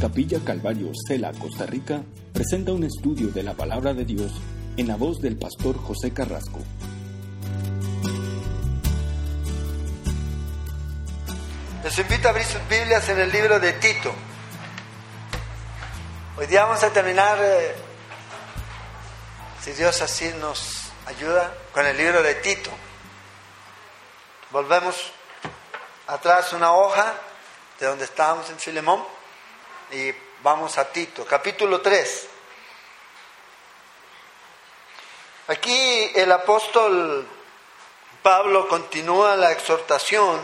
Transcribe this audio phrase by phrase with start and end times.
[0.00, 2.00] Capilla Calvario, Cela, Costa Rica,
[2.32, 4.30] presenta un estudio de la palabra de Dios
[4.76, 6.60] en la voz del pastor José Carrasco.
[11.82, 14.12] Les invito a abrir sus Biblias en el libro de Tito.
[16.36, 17.74] Hoy día vamos a terminar, eh,
[19.60, 22.70] si Dios así nos ayuda, con el libro de Tito.
[24.52, 24.94] Volvemos
[26.06, 27.14] atrás una hoja
[27.80, 29.17] de donde estábamos en Filemón
[29.90, 32.28] y vamos a Tito, capítulo 3.
[35.48, 37.26] Aquí el apóstol
[38.22, 40.40] Pablo continúa la exhortación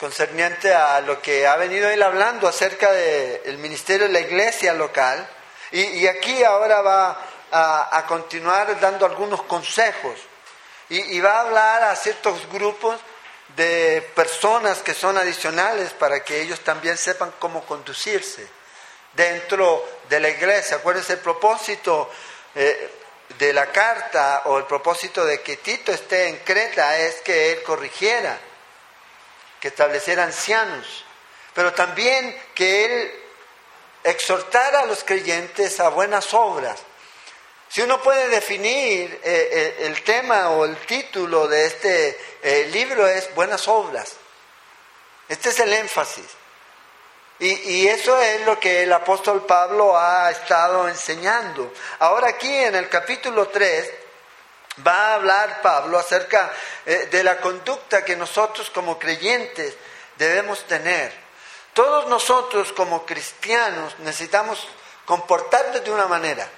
[0.00, 5.26] concerniente a lo que ha venido él hablando acerca del ministerio de la iglesia local.
[5.70, 10.18] Y, aquí ahora va a, continuar dando algunos consejos
[10.88, 12.98] y, y va a hablar a ciertos grupos
[13.54, 18.46] de personas que son adicionales para que ellos también sepan cómo conducirse
[19.12, 20.76] dentro de la iglesia.
[20.76, 22.10] Acuérdense el propósito
[22.54, 22.90] eh,
[23.38, 27.62] de la carta o el propósito de que Tito esté en Creta es que él
[27.62, 28.38] corrigiera,
[29.60, 31.04] que estableciera ancianos,
[31.54, 33.22] pero también que él
[34.04, 36.80] exhortara a los creyentes a buenas obras.
[37.68, 43.06] Si uno puede definir eh, eh, el tema o el título de este eh, libro
[43.06, 44.12] es Buenas Obras.
[45.28, 46.26] Este es el énfasis.
[47.38, 51.70] Y, eso es lo que el apóstol Pablo ha estado enseñando.
[51.98, 53.92] Ahora aquí en el capítulo 3
[54.86, 56.50] va a hablar Pablo acerca
[56.86, 59.74] de la conducta que nosotros como creyentes
[60.16, 61.12] debemos tener.
[61.74, 64.66] Todos nosotros como cristianos necesitamos
[65.04, 66.48] comportarnos de una manera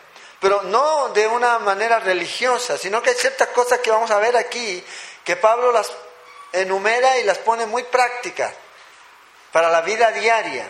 [0.41, 4.37] pero no de una manera religiosa, sino que hay ciertas cosas que vamos a ver
[4.37, 4.85] aquí
[5.25, 5.91] que Pablo las
[6.53, 8.55] enumera y las pone muy prácticas
[9.53, 10.67] para la vida diaria.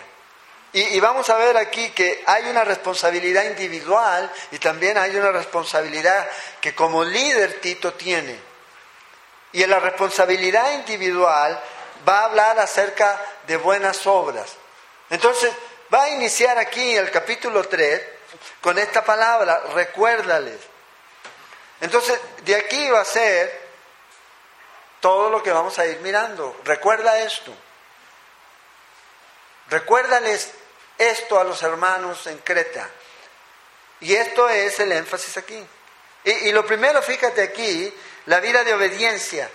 [0.72, 6.28] Y, vamos a ver aquí que hay una responsabilidad individual y también hay una responsabilidad
[6.60, 8.38] que como líder Tito tiene.
[9.52, 11.58] Y en la responsabilidad individual
[12.06, 14.56] va a hablar acerca de buenas obras.
[15.08, 15.50] Entonces,
[15.92, 18.17] va a iniciar aquí el capítulo 3
[18.60, 20.58] con esta palabra, recuérdales.
[21.80, 23.68] Entonces, de aquí va a ser
[25.00, 26.56] todo lo que vamos a ir mirando.
[26.64, 27.54] Recuerda esto.
[29.70, 30.50] Recuérdales
[30.96, 32.88] esto a los hermanos en Creta.
[34.00, 35.64] Y esto es el énfasis aquí.
[36.24, 37.92] Y, y, lo primero, fíjate aquí,
[38.26, 39.48] la vida de obediencia.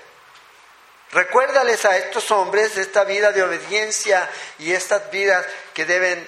[1.12, 6.28] Recuérdales a estos hombres esta vida de obediencia y estas vidas que deben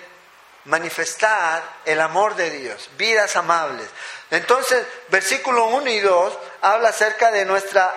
[0.65, 3.87] manifestar el amor de Dios, vidas amables.
[4.31, 7.93] Entonces, versículo 1 y 2 habla acerca de nuestra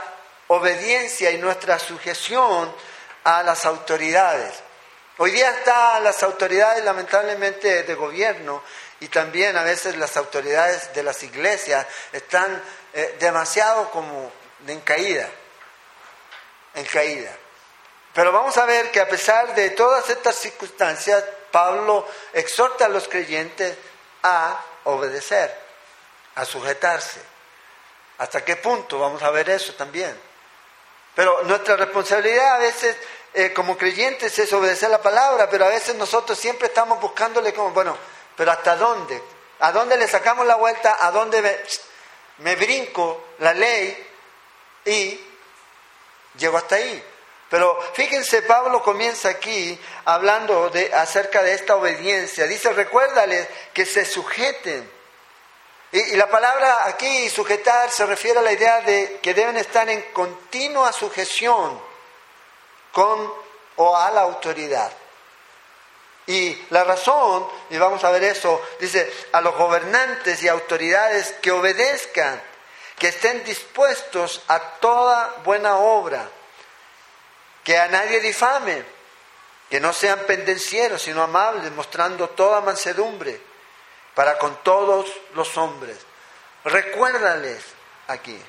[0.48, 2.74] obediencia y nuestra sujeción
[3.24, 4.54] a las autoridades.
[5.18, 8.62] Hoy día están las autoridades lamentablemente de gobierno
[9.00, 12.62] y también a veces las autoridades de las iglesias están
[12.92, 14.30] eh, demasiado como
[14.66, 15.28] en caída,
[16.74, 17.34] en caída.
[18.14, 21.24] Pero vamos a ver que a pesar de todas estas circunstancias,
[21.58, 23.76] Pablo exhorta a los creyentes
[24.22, 25.52] a obedecer,
[26.36, 27.20] a sujetarse.
[28.18, 29.00] ¿Hasta qué punto?
[29.00, 30.16] Vamos a ver eso también.
[31.16, 32.96] Pero nuestra responsabilidad a veces
[33.34, 37.72] eh, como creyentes es obedecer la palabra, pero a veces nosotros siempre estamos buscándole como,
[37.72, 37.98] bueno,
[38.36, 39.20] pero ¿hasta dónde?
[39.58, 40.96] ¿A dónde le sacamos la vuelta?
[41.00, 41.56] ¿A dónde me,
[42.38, 44.06] me brinco la ley?
[44.84, 45.20] Y
[46.36, 47.04] llego hasta ahí.
[47.50, 52.46] Pero fíjense, Pablo comienza aquí hablando de, acerca de esta obediencia.
[52.46, 54.90] Dice, recuérdales que se sujeten.
[55.90, 59.88] Y, y, la palabra aquí, sujetar, se refiere a la idea de que deben estar
[59.88, 61.80] en continua sujeción
[62.92, 63.32] con
[63.76, 64.92] o a la autoridad.
[66.26, 71.52] Y la razón, y vamos a ver eso, dice, a los gobernantes y autoridades que
[71.52, 72.42] obedezcan,
[72.98, 76.28] que estén dispuestos a toda buena obra
[77.68, 78.82] que a nadie difame,
[79.68, 83.38] que no sean pendencieros, sino amables, mostrando toda mansedumbre
[84.14, 85.98] para con todos los hombres.
[86.64, 87.62] Recuérdales
[88.06, 88.40] aquí.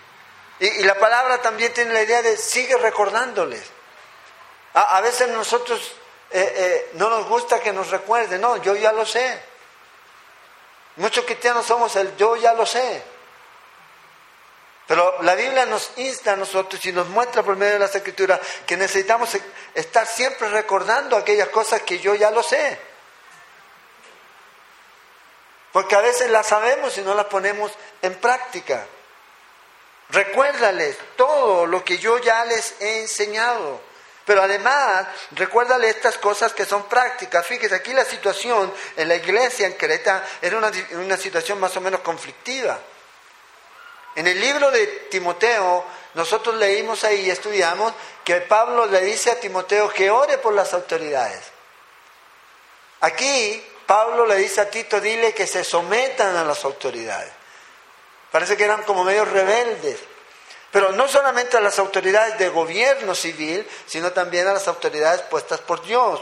[0.61, 3.61] Y, la palabra también tiene la idea de sigue recordándoles.
[4.75, 5.81] A, veces nosotros
[6.31, 9.37] eh, eh, no nos gusta que nos recuerden, no, yo ya lo sé.
[10.95, 13.03] Muchos cristianos somos el yo ya lo sé.
[14.89, 18.39] Pero la Biblia nos insta a nosotros y nos muestra por medio de las escrituras
[18.65, 19.29] que necesitamos
[19.75, 22.79] estar siempre recordando aquellas cosas que yo ya lo sé.
[25.71, 27.71] Porque a veces las sabemos y no las ponemos
[28.01, 28.87] en práctica.
[30.09, 33.79] Recuérdales todo lo que yo ya les he enseñado.
[34.25, 37.45] Pero además, recuérdale estas cosas que son prácticas.
[37.45, 41.81] Fíjese, aquí la situación en la iglesia en Creta era una, una situación más o
[41.81, 42.79] menos conflictiva.
[44.19, 45.85] En el libro de Timoteo,
[46.15, 47.93] nosotros leímos ahí y estudiamos
[48.25, 51.39] que Pablo le dice a Timoteo que ore por las autoridades.
[52.99, 57.31] Aquí Pablo le dice a Tito, dile que se sometan a las autoridades.
[58.29, 60.01] Parece que eran como medios rebeldes.
[60.69, 65.61] Pero no solamente a las autoridades de gobierno civil, sino también a las autoridades puestas
[65.61, 66.21] por Dios,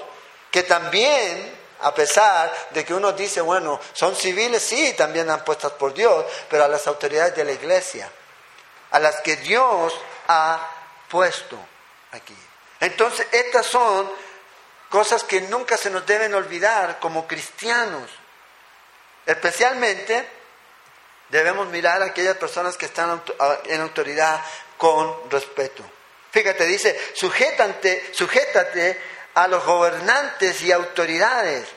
[0.51, 5.73] que también, a pesar de que uno dice, bueno, son civiles, sí, también han puestas
[5.73, 8.09] por Dios, pero a las autoridades de la iglesia,
[8.91, 9.93] a las que Dios
[10.27, 10.59] ha
[11.09, 11.57] puesto
[12.11, 12.37] aquí.
[12.79, 14.11] Entonces, estas son
[14.89, 18.09] cosas que nunca se nos deben olvidar como cristianos,
[19.25, 20.37] especialmente
[21.29, 23.21] Debemos mirar a aquellas personas que están
[23.65, 24.39] en autoridad
[24.77, 25.83] con respeto.
[26.31, 29.01] Fíjate, dice, sujétate, sujétate
[29.37, 31.67] a los gobernantes y autoridades.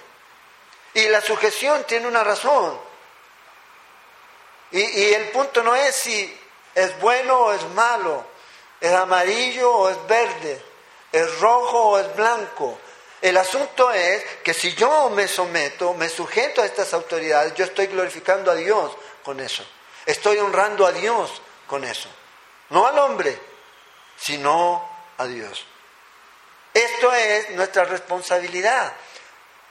[0.94, 2.80] Y la sujeción tiene una razón.
[4.70, 6.40] Y, el punto no es si
[6.74, 8.24] es bueno o es malo,
[8.80, 10.62] es amarillo o es verde,
[11.12, 12.78] es rojo o es blanco.
[13.20, 17.88] El asunto es que si yo me someto, me sujeto a estas autoridades, yo estoy
[17.88, 18.92] glorificando a Dios
[19.22, 19.66] con eso.
[20.06, 22.08] Estoy honrando a Dios con eso.
[22.70, 23.38] No al hombre,
[24.16, 25.66] sino a Dios.
[26.72, 28.92] Esto es nuestra responsabilidad.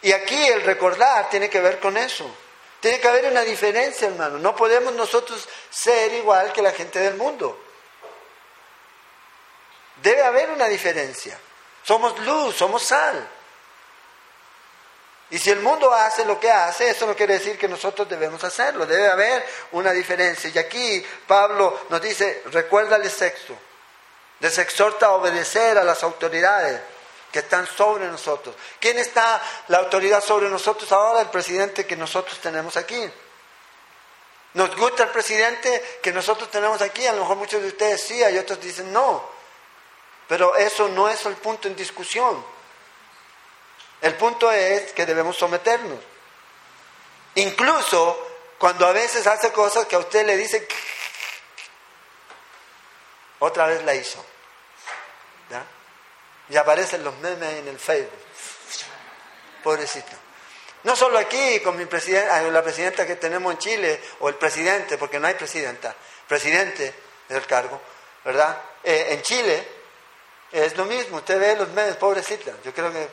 [0.02, 2.30] Y aquí el recordar tiene que ver con eso.
[2.80, 4.38] Tiene que haber una diferencia, hermano.
[4.38, 7.60] No podemos nosotros ser igual que la gente del mundo.
[10.02, 11.38] Debe haber una diferencia.
[11.84, 13.28] Somos luz, somos sal.
[15.32, 18.44] Y si el mundo hace lo que hace, eso no quiere decir que nosotros debemos
[18.44, 18.86] hacerlo.
[18.86, 20.50] Debe haber una diferencia.
[20.54, 23.56] Y aquí Pablo nos dice, recuérdale sexto.
[24.40, 26.82] Les exhorta a obedecer a las autoridades
[27.32, 28.56] que están sobre nosotros.
[28.80, 31.22] ¿Quién está la autoridad sobre nosotros ahora?
[31.22, 33.12] El presidente que nosotros tenemos aquí.
[34.54, 37.06] ¿Nos gusta el presidente que nosotros tenemos aquí?
[37.06, 39.30] A lo mejor muchos de ustedes sí, y otros dicen no.
[40.28, 42.44] Pero eso no es el punto en discusión.
[44.02, 46.00] El punto es que debemos someternos.
[47.36, 48.28] Incluso
[48.58, 50.68] cuando a veces hace cosas que a usted le dice,
[53.40, 54.24] otra vez la hizo.
[56.50, 58.20] Y aparecen los memes en el Facebook.
[59.64, 60.16] Pobrecito.
[60.84, 64.98] No solo aquí con mi presidenta, la presidenta que tenemos en Chile, o el presidente,
[64.98, 65.94] porque no hay presidenta,
[66.28, 66.94] presidente
[67.28, 67.82] del cargo,
[68.24, 68.62] ¿verdad?
[68.84, 69.68] Eh, en Chile
[70.52, 72.54] es lo mismo, usted ve los memes, pobrecita.
[72.64, 73.08] Yo creo que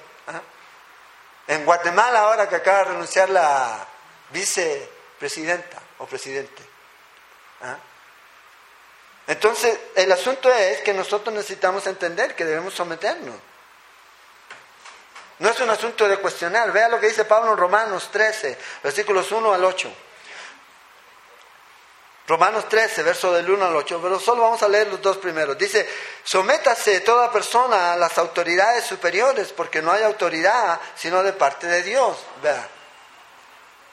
[1.49, 3.87] en Guatemala ahora que acaba de renunciar la
[4.31, 6.63] vicepresidenta o presidente.
[7.63, 7.77] ¿ah?
[9.27, 13.35] Entonces, el asunto es que nosotros necesitamos entender que debemos someternos.
[15.39, 16.73] No es un asunto de cuestionar.
[16.73, 19.93] Vea lo que dice Pablo en Romanos 13, versículos 1 al 8.
[22.29, 25.57] Romanos 13, verso del 1 al 8, pero solo vamos a leer los dos primeros.
[25.57, 25.89] Dice,
[26.25, 31.83] sométase toda persona a las autoridades superiores, porque no hay autoridad sino de parte de
[31.85, 32.17] Dios.
[32.43, 32.69] Vea.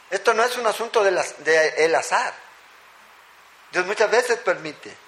[0.10, 2.34] Esto no es un asunto del de azar.
[3.72, 5.03] Dios muchas veces permite.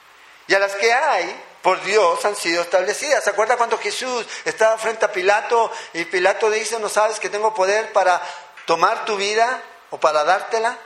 [0.47, 3.23] Y a las que hay, por Dios, han sido establecidas.
[3.23, 7.53] ¿Se acuerda cuando Jesús estaba frente a Pilato y Pilato dice, no sabes que tengo
[7.53, 8.21] poder para
[8.65, 10.77] tomar tu vida o para dártela?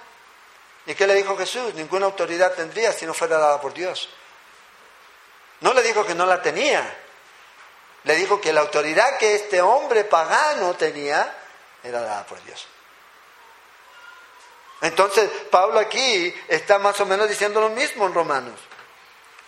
[0.85, 1.73] ¿Y qué le dijo Jesús?
[1.75, 4.09] Ninguna autoridad tendría si no fuera dada por Dios.
[5.59, 6.97] No le dijo que no la tenía.
[8.03, 11.35] Le dijo que la autoridad que este hombre pagano tenía
[11.83, 12.65] era dada por Dios.
[14.81, 18.59] Entonces, Pablo aquí está más o menos diciendo lo mismo en Romanos.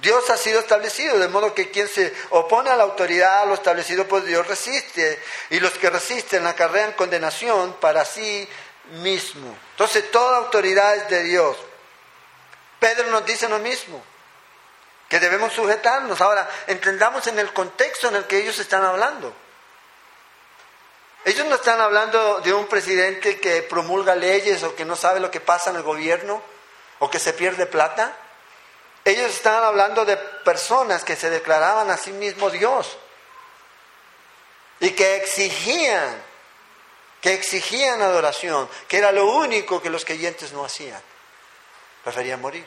[0.01, 3.53] Dios ha sido establecido, de modo que quien se opone a la autoridad, a lo
[3.53, 5.21] establecido por Dios, resiste.
[5.51, 8.49] Y los que resisten acarrean condenación para sí
[9.03, 9.55] mismo.
[9.71, 11.55] Entonces toda autoridad es de Dios.
[12.79, 14.03] Pedro nos dice lo mismo,
[15.07, 16.19] que debemos sujetarnos.
[16.19, 19.31] Ahora, entendamos en el contexto en el que ellos están hablando.
[21.23, 25.29] Ellos no están hablando de un presidente que promulga leyes o que no sabe lo
[25.29, 26.41] que pasa en el gobierno
[26.97, 28.17] o que se pierde plata.
[29.03, 32.97] Ellos están hablando de personas que se declaraban a sí mismos Dios
[34.79, 36.31] y que exigían
[37.21, 40.99] que exigían adoración, que era lo único que los creyentes no hacían.
[42.03, 42.65] Preferían morir.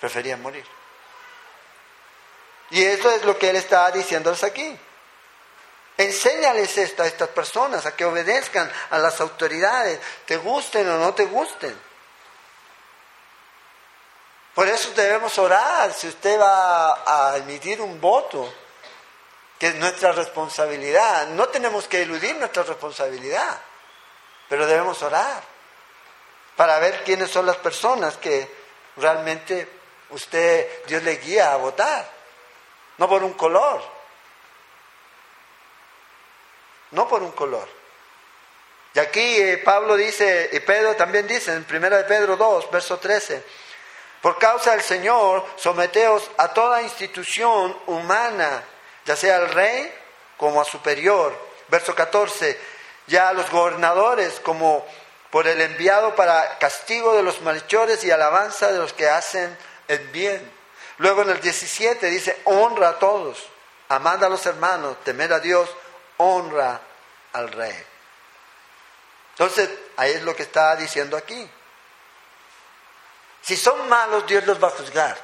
[0.00, 0.66] Preferían morir.
[2.70, 4.76] Y eso es lo que él está diciéndoles aquí.
[5.96, 11.14] Enséñales esto a estas personas, a que obedezcan a las autoridades, te gusten o no
[11.14, 11.87] te gusten.
[14.58, 18.52] Por eso debemos orar si usted va a emitir un voto
[19.56, 21.28] que es nuestra responsabilidad.
[21.28, 23.56] No tenemos que eludir nuestra responsabilidad,
[24.48, 25.44] pero debemos orar
[26.56, 28.50] para ver quiénes son las personas que
[28.96, 29.68] realmente
[30.10, 32.10] usted, Dios le guía a votar,
[32.96, 33.80] no por un color,
[36.90, 37.68] no por un color.
[38.92, 42.98] Y aquí eh, Pablo dice, y Pedro también dice, en 1 de Pedro 2, verso
[42.98, 43.67] 13,
[44.20, 48.64] por causa del Señor, someteos a toda institución humana,
[49.04, 49.92] ya sea al rey
[50.36, 51.36] como a superior.
[51.68, 52.58] Verso 14,
[53.06, 54.84] ya a los gobernadores como
[55.30, 59.56] por el enviado para castigo de los malhechores y alabanza de los que hacen
[59.86, 60.50] el bien.
[60.98, 63.46] Luego en el 17 dice, honra a todos,
[63.88, 65.68] amad a los hermanos, temer a Dios,
[66.16, 66.80] honra
[67.34, 67.76] al rey.
[69.32, 71.48] Entonces, ahí es lo que está diciendo aquí.
[73.48, 75.16] Si son malos, Dios los va a juzgar.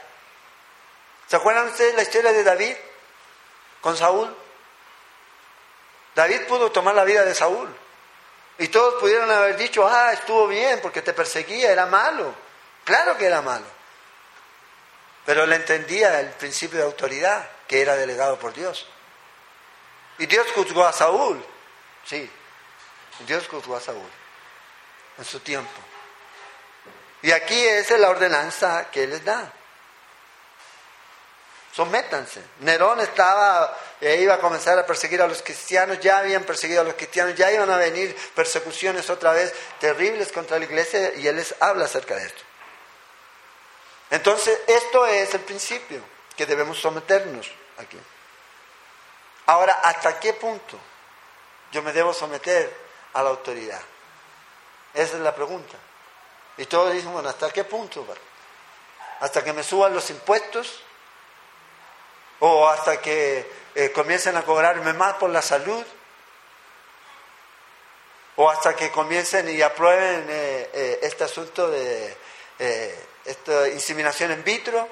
[1.27, 2.75] ¿Se acuerdan ustedes la historia de David
[3.83, 4.35] con Saúl?
[6.15, 7.69] David pudo tomar la vida de Saúl.
[8.57, 12.35] Y todos pudieron haber dicho, ah, estuvo bien porque te perseguía, era malo.
[12.85, 13.67] Claro que era malo.
[15.27, 18.87] Pero él entendía el principio de autoridad que era delegado por Dios.
[20.17, 21.45] Y Dios juzgó a Saúl.
[22.07, 22.31] Sí,
[23.27, 24.11] Dios juzgó a Saúl
[25.19, 25.84] en su tiempo.
[27.25, 29.51] Y aquí es la ordenanza que les da.
[31.73, 32.43] Sométanse.
[32.61, 36.85] Nerón estaba, e iba a comenzar a perseguir a los cristianos, ya habían perseguido a
[36.85, 41.37] los cristianos, ya iban a venir persecuciones otra vez terribles contra la iglesia y Él
[41.37, 42.43] les habla acerca de esto.
[44.11, 46.03] Entonces, esto es el principio
[46.37, 47.99] que debemos someternos aquí.
[49.47, 50.79] Ahora, ¿hasta qué punto
[51.73, 52.71] yo me debo someter
[53.15, 53.81] a la autoridad?
[54.93, 55.79] Esa es la pregunta.
[56.57, 58.07] Y todos dicen, bueno, ¿hasta qué punto?
[59.21, 60.81] ¿Hasta que me suban los impuestos?
[62.41, 65.85] ¿O hasta que eh, comiencen a cobrarme más por la salud?
[68.37, 72.17] ¿O hasta que comiencen y aprueben eh, eh, este asunto de
[73.25, 74.89] esta inseminación in vitro?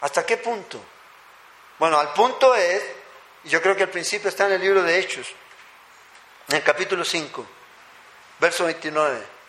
[0.00, 0.80] ¿Hasta qué punto?
[1.78, 2.82] Bueno, al punto es,
[3.44, 5.26] yo creo que el principio está en el libro de Hechos,
[6.48, 7.46] en el capítulo 5,
[8.38, 9.39] verso 29.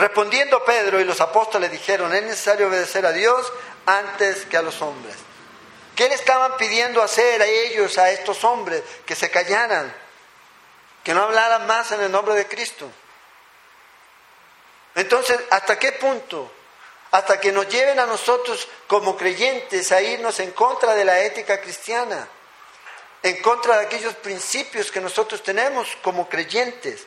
[0.00, 3.52] Respondiendo Pedro y los apóstoles dijeron, es necesario obedecer a Dios
[3.84, 5.14] antes que a los hombres.
[5.94, 8.82] ¿Qué le estaban pidiendo hacer a ellos, a estos hombres?
[9.04, 9.94] Que se callaran,
[11.04, 12.90] que no hablaran más en el nombre de Cristo.
[14.94, 16.50] Entonces, ¿hasta qué punto?
[17.10, 21.60] Hasta que nos lleven a nosotros como creyentes a irnos en contra de la ética
[21.60, 22.26] cristiana,
[23.22, 27.06] en contra de aquellos principios que nosotros tenemos como creyentes.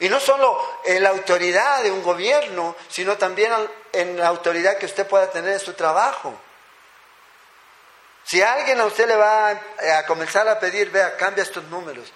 [0.00, 3.52] Y no solo en la autoridad de un gobierno, sino también
[3.92, 6.34] en la autoridad que usted pueda tener en su trabajo.
[8.24, 12.12] Si alguien a usted le va a comenzar a pedir, vea, cambia estos números,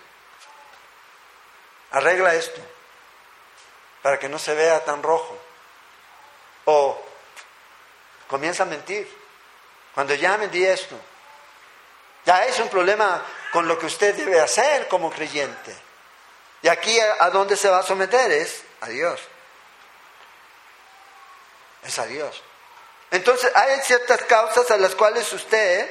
[1.90, 2.60] arregla esto,
[4.02, 5.38] para que no se vea tan rojo.
[6.66, 7.02] O
[8.28, 9.22] comienza a mentir.
[9.94, 10.96] Cuando ya me di esto,
[12.24, 13.22] ya es un problema
[13.52, 15.76] con lo que usted debe hacer como creyente.
[16.62, 19.20] Y aquí a, dónde se va a someter es a Dios.
[21.82, 22.40] Es a Dios.
[23.10, 25.90] Entonces hay ciertas causas a las cuales usted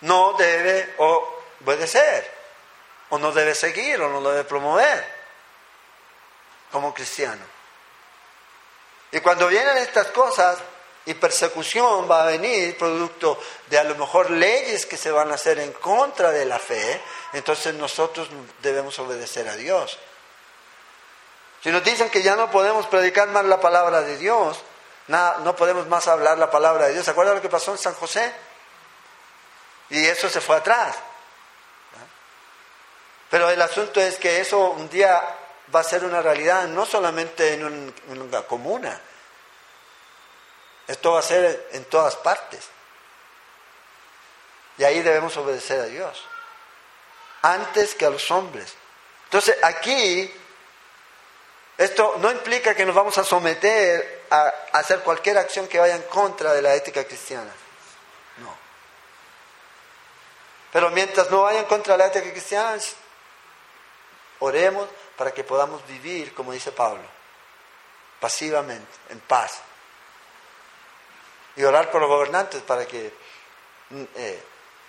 [0.00, 2.32] no debe obedecer,
[3.10, 5.06] o no debe seguir, o no debe promover
[6.72, 7.44] como cristiano.
[9.12, 10.58] Y cuando vienen estas cosas,
[11.06, 15.34] y persecución va a venir producto de a lo mejor leyes que se van a
[15.34, 17.00] hacer en contra de la fe,
[17.32, 18.28] entonces nosotros
[18.62, 19.98] debemos obedecer a Dios.
[21.62, 24.58] Si nos dicen que ya no podemos predicar más la palabra de Dios,
[25.08, 27.04] no podemos más hablar la palabra de Dios.
[27.04, 28.32] ¿Se acuerdan lo que pasó en San José?
[29.90, 30.96] Y eso se fue atrás.
[33.30, 35.22] Pero el asunto es que eso un día
[35.74, 39.00] va a ser una realidad, no solamente en una comuna,
[40.86, 42.68] esto va a ser en todas partes.
[44.76, 46.22] Y ahí debemos obedecer a Dios.
[47.42, 48.74] Antes que a los hombres.
[49.24, 50.32] Entonces aquí,
[51.78, 56.02] esto no implica que nos vamos a someter a hacer cualquier acción que vaya en
[56.02, 57.52] contra de la ética cristiana.
[58.38, 58.54] No.
[60.72, 62.76] Pero mientras no vaya en contra de la ética cristiana,
[64.40, 67.04] oremos para que podamos vivir, como dice Pablo,
[68.20, 69.60] pasivamente, en paz
[71.56, 73.12] y orar por los gobernantes para que
[73.90, 74.42] mm, eh,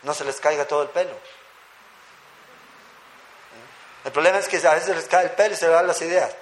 [0.04, 1.16] no se les caiga todo el pelo.
[4.04, 6.02] El problema es que a veces les cae el pelo y se le dan las
[6.02, 6.36] ideas.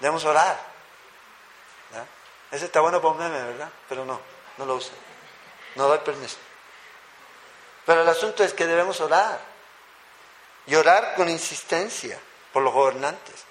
[0.00, 0.68] Debemos orar.
[2.50, 3.68] Ese está bueno para un meme, ¿verdad?
[3.88, 4.20] Pero no,
[4.56, 4.94] no lo usa.
[5.74, 6.38] No doy permiso.
[7.84, 9.38] Pero el asunto es que debemos orar.
[10.66, 12.18] Y orar con insistencia
[12.52, 13.44] por los gobernantes.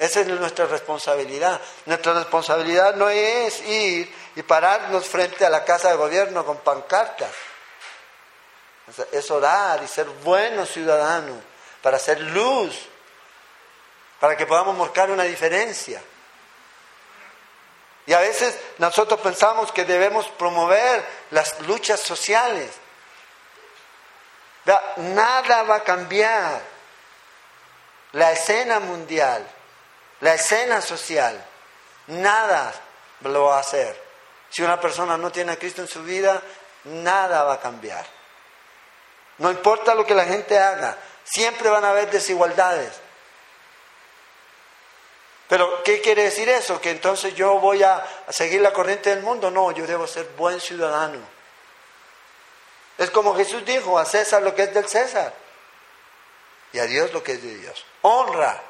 [0.00, 1.60] Esa es nuestra responsabilidad.
[1.84, 7.30] Nuestra responsabilidad no es ir y pararnos frente a la casa de gobierno con pancartas.
[9.12, 11.36] Es orar y ser buenos ciudadanos
[11.82, 12.74] para hacer luz,
[14.18, 16.02] para que podamos marcar una diferencia.
[18.06, 22.70] Y a veces nosotros pensamos que debemos promover las luchas sociales.
[24.96, 26.62] Nada va a cambiar
[28.12, 29.46] la escena mundial
[30.20, 31.42] la escena social,
[32.08, 32.72] nada
[33.22, 34.00] lo va a hacer.
[34.50, 36.42] Si una persona no tiene a Cristo en su vida,
[36.84, 38.04] nada va a cambiar.
[39.38, 42.92] No importa lo que la gente haga, siempre van a haber desigualdades.
[45.48, 46.80] Pero, ¿qué quiere decir eso?
[46.80, 49.50] ¿Que entonces yo voy a seguir la corriente del mundo?
[49.50, 51.18] No, yo debo ser buen ciudadano.
[52.98, 55.32] Es como Jesús dijo, a César lo que es del César
[56.72, 57.84] y a Dios lo que es de Dios.
[58.02, 58.62] Honra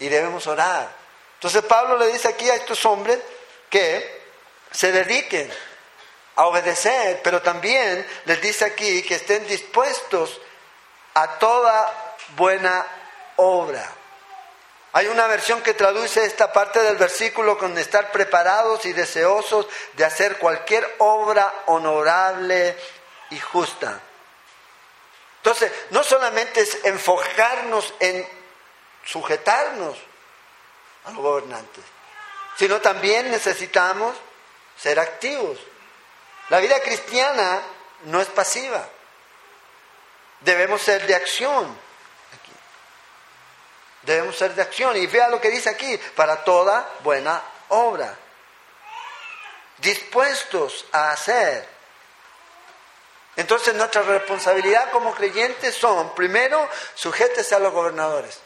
[0.00, 0.88] y debemos orar.
[1.34, 3.18] Entonces Pablo le dice aquí a estos hombres
[3.70, 4.20] que
[4.70, 5.50] se dediquen
[6.36, 10.40] a obedecer, pero también les dice aquí que estén dispuestos
[11.14, 12.86] a toda buena
[13.36, 13.90] obra.
[14.92, 20.04] Hay una versión que traduce esta parte del versículo con estar preparados y deseosos de
[20.04, 22.76] hacer cualquier obra honorable
[23.30, 24.00] y justa.
[25.36, 28.39] Entonces, no solamente es enfocarnos en
[29.04, 29.96] sujetarnos
[31.04, 31.84] a los gobernantes,
[32.56, 34.16] sino también necesitamos
[34.76, 35.58] ser activos.
[36.48, 37.60] La vida cristiana
[38.04, 38.86] no es pasiva,
[40.40, 41.90] debemos ser de acción.
[44.02, 44.96] Debemos ser de acción.
[44.96, 48.16] Y vea lo que dice aquí, para toda buena obra.
[49.78, 51.68] Dispuestos a hacer.
[53.36, 58.40] Entonces nuestra responsabilidad como creyentes son, primero, sujétese a los gobernadores.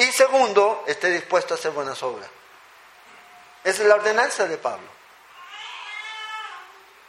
[0.00, 2.26] Y segundo, esté dispuesto a hacer buenas obras.
[3.62, 4.88] Esa es la ordenanza de Pablo.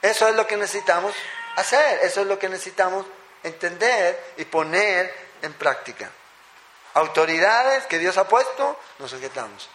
[0.01, 1.15] Eso es lo que necesitamos
[1.56, 3.06] hacer, eso es lo que necesitamos
[3.43, 6.12] entender y poner en práctica.
[6.95, 9.69] Autoridades que Dios ha puesto, nos sujetamos.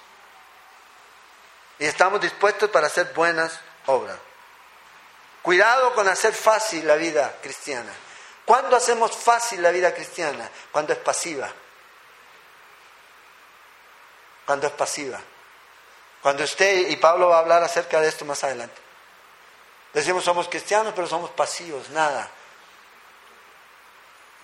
[1.78, 4.18] Y estamos dispuestos para hacer buenas obras.
[5.40, 7.94] Cuidado con hacer fácil la vida cristiana.
[8.44, 10.50] ¿Cuándo hacemos fácil la vida cristiana?
[10.70, 11.50] Cuando es pasiva
[14.46, 15.20] cuando es pasiva.
[16.22, 18.80] Cuando usted, y Pablo va a hablar acerca de esto más adelante.
[19.92, 22.30] Decimos somos cristianos, pero somos pasivos, nada.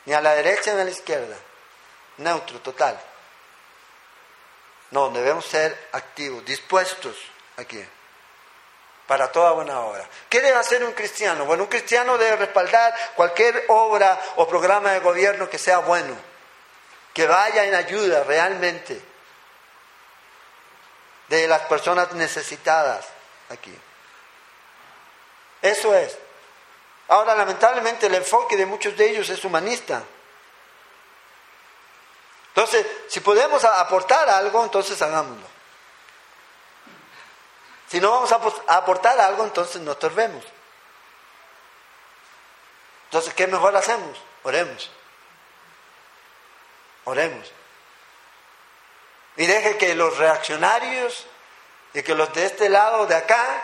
[0.04, 1.36] Ni a la derecha ni a la izquierda.
[2.18, 3.00] Neutro, total.
[4.90, 7.16] No, debemos ser activos, dispuestos
[7.56, 7.82] aquí,
[9.06, 10.06] para toda buena obra.
[10.28, 11.46] ¿Qué debe hacer un cristiano?
[11.46, 16.14] Bueno, un cristiano debe respaldar cualquier obra o programa de gobierno que sea bueno,
[17.14, 19.11] que vaya en ayuda realmente
[21.40, 23.06] de las personas necesitadas
[23.48, 23.74] aquí.
[25.62, 26.18] Eso es.
[27.08, 30.02] Ahora, lamentablemente, el enfoque de muchos de ellos es humanista.
[32.48, 35.46] Entonces, si podemos aportar algo, entonces hagámoslo.
[37.88, 38.32] Si no vamos
[38.66, 40.44] a aportar algo, entonces no estorbemos.
[43.04, 44.18] Entonces, ¿qué mejor hacemos?
[44.42, 44.90] Oremos.
[47.04, 47.52] Oremos.
[49.36, 51.26] Y deje que los reaccionarios
[51.94, 53.62] y que los de este lado de acá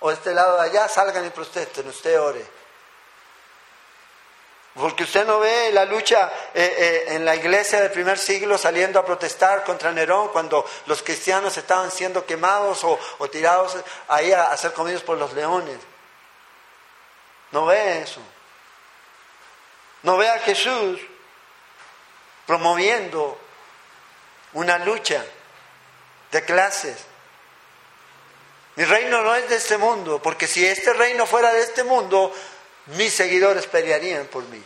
[0.00, 2.46] o de este lado de allá salgan y protesten, usted ore.
[4.74, 9.00] Porque usted no ve la lucha eh, eh, en la iglesia del primer siglo saliendo
[9.00, 12.98] a protestar contra Nerón cuando los cristianos estaban siendo quemados o,
[13.30, 13.74] tirados
[14.08, 15.78] ahí a ser comidos por los leones.
[17.52, 18.20] No ve eso.
[20.02, 21.00] No ve a Jesús
[22.46, 23.38] promoviendo
[24.56, 25.22] una lucha
[26.32, 26.96] de clases.
[28.76, 32.32] Mi reino no es de este mundo, porque si este reino fuera de este mundo,
[32.86, 34.62] mis seguidores pelearían por mí.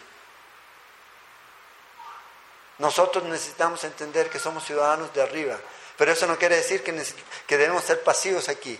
[2.79, 5.59] Nosotros necesitamos entender que somos ciudadanos de arriba,
[5.97, 7.05] pero eso no quiere decir que,
[7.47, 8.79] que debemos ser pasivos aquí.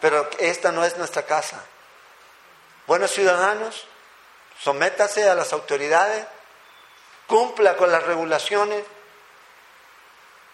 [0.00, 1.64] Pero esta no es nuestra casa.
[2.86, 3.86] Buenos ciudadanos,
[4.60, 6.26] sométase a las autoridades,
[7.26, 8.84] cumpla con las regulaciones,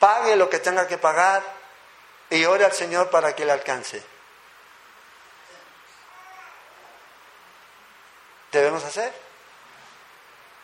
[0.01, 1.43] pague lo que tenga que pagar
[2.31, 4.03] y ore al Señor para que le alcance.
[8.51, 9.13] Debemos hacer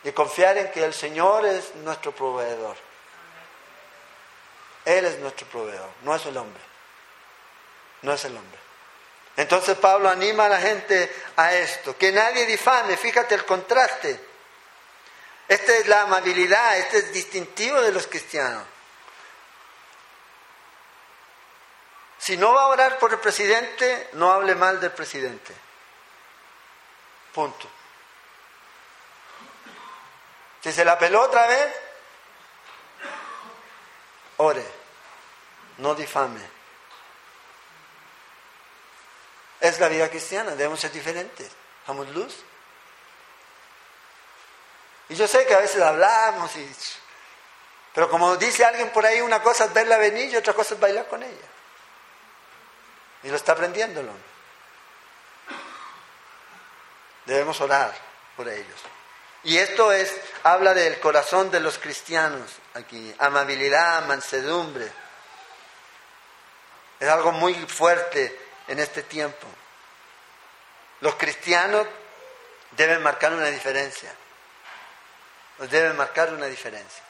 [0.02, 2.76] y confiar en que el Señor es nuestro proveedor.
[4.84, 6.62] Él es nuestro proveedor, no es el hombre.
[8.02, 8.58] No es el hombre.
[9.36, 14.18] Entonces Pablo anima a la gente a esto, que nadie difame, fíjate el contraste.
[15.48, 18.64] Esta es la amabilidad, este es distintivo de los cristianos.
[22.26, 25.54] Si no va a orar por el presidente, no hable mal del presidente.
[27.32, 27.68] Punto.
[30.60, 31.72] Si se la peló otra vez,
[34.38, 34.66] ore,
[35.78, 36.40] no difame.
[39.60, 41.48] Es la vida cristiana, debemos ser diferentes.
[41.86, 42.34] Damos luz.
[45.10, 46.76] Y yo sé que a veces hablamos, y,
[47.94, 50.80] pero como dice alguien por ahí, una cosa es verla venir y otra cosa es
[50.80, 51.55] bailar con ella.
[53.26, 54.12] Y lo está aprendiéndolo.
[57.24, 57.92] Debemos orar
[58.36, 58.80] por ellos.
[59.42, 64.88] Y esto es, habla del corazón de los cristianos aquí, amabilidad, mansedumbre.
[67.00, 69.48] Es algo muy fuerte en este tiempo.
[71.00, 71.84] Los cristianos
[72.76, 74.14] deben marcar una diferencia.
[75.68, 77.02] Deben marcar una diferencia.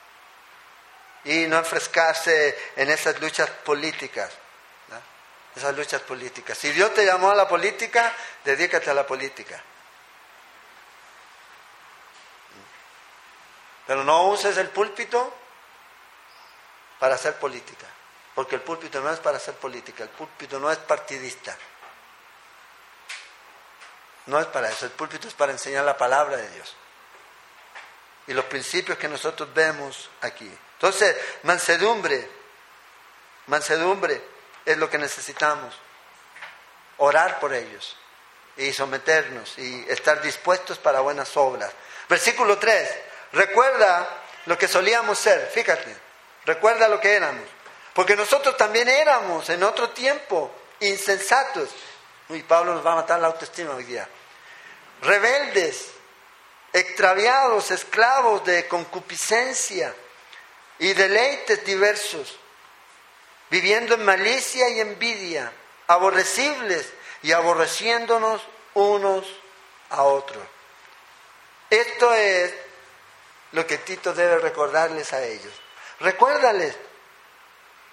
[1.25, 4.33] Y no enfrescarse en esas luchas políticas.
[5.57, 6.59] Esas luchas políticas.
[6.59, 8.15] Si Dios te llamó a la política,
[8.45, 9.63] dedícate a la política.
[13.87, 15.35] Pero no uses el púlpito
[16.99, 17.87] para hacer política,
[18.35, 21.57] porque el púlpito no es para hacer política, el púlpito no es partidista.
[24.27, 26.77] No es para eso, el púlpito es para enseñar la palabra de Dios
[28.27, 30.51] y los principios que nosotros vemos aquí.
[30.75, 32.29] Entonces, mansedumbre,
[33.47, 34.36] mansedumbre
[34.67, 35.75] es lo que necesitamos.
[36.99, 37.97] Orar por ellos
[38.57, 41.73] y someternos y estar dispuestos para buenas obras.
[42.09, 42.91] Versículo 3.
[43.33, 44.09] Recuerda
[44.47, 45.95] lo que solíamos ser, fíjate,
[46.45, 47.45] recuerda lo que éramos.
[47.93, 51.71] Porque nosotros también éramos en otro tiempo insensatos.
[52.29, 54.07] Uy, Pablo nos va a matar la autoestima hoy día.
[55.03, 55.93] Rebeldes,
[56.73, 59.95] extraviados, esclavos de concupiscencia
[60.79, 62.39] y deleites diversos,
[63.51, 65.53] viviendo en malicia y envidia,
[65.87, 68.43] aborrecibles y aborreciéndonos
[68.75, 69.27] unos
[69.91, 70.43] a otros.
[71.71, 72.55] Esto es
[73.53, 75.53] lo que Tito debe recordarles a ellos.
[76.01, 76.77] Recuérdales.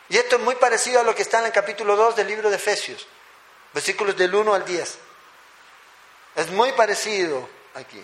[0.10, 2.50] Y esto es muy parecido a lo que está en el capítulo 2 del libro
[2.50, 3.08] de Efesios,
[3.74, 4.98] versículos del 1 al 10.
[6.36, 8.04] Es muy parecido aquí.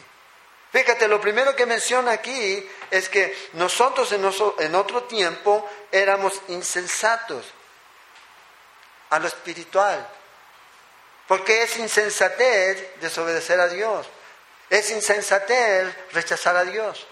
[0.71, 7.45] Fíjate, lo primero que menciona aquí es que nosotros en, otro tiempo éramos insensatos
[9.09, 10.07] a lo espiritual.
[11.27, 14.07] Porque es insensatez desobedecer a Dios.
[14.69, 17.07] Es insensatez rechazar a Dios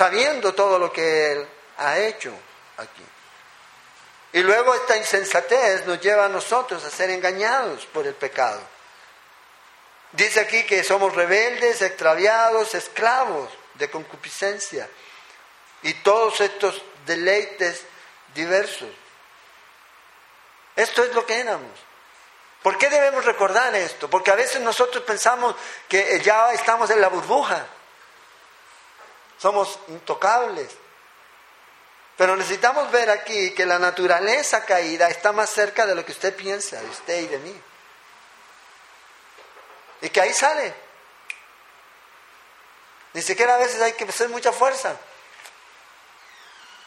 [0.00, 1.46] sabiendo todo lo que Él
[1.76, 2.32] ha hecho
[2.78, 3.04] aquí.
[4.32, 8.60] Y luego esta insensatez nos lleva a nosotros a ser engañados por el pecado.
[10.12, 14.88] Dice aquí que somos rebeldes, extraviados, esclavos de concupiscencia
[15.82, 17.82] y todos estos deleites
[18.34, 18.90] diversos.
[20.76, 21.78] Esto es lo que éramos.
[22.62, 24.10] ¿Por qué debemos recordar esto?
[24.10, 25.54] Porque a veces nosotros pensamos
[25.88, 27.66] que ya estamos en la burbuja
[29.40, 30.68] somos intocables.
[32.16, 36.36] Pero necesitamos ver aquí que la naturaleza caída está más cerca de lo que usted
[36.36, 37.62] piensa, de usted y de mí.
[40.02, 40.74] Y que ahí sale.
[43.12, 44.96] Ni siquiera a veces hay que hacer mucha fuerza.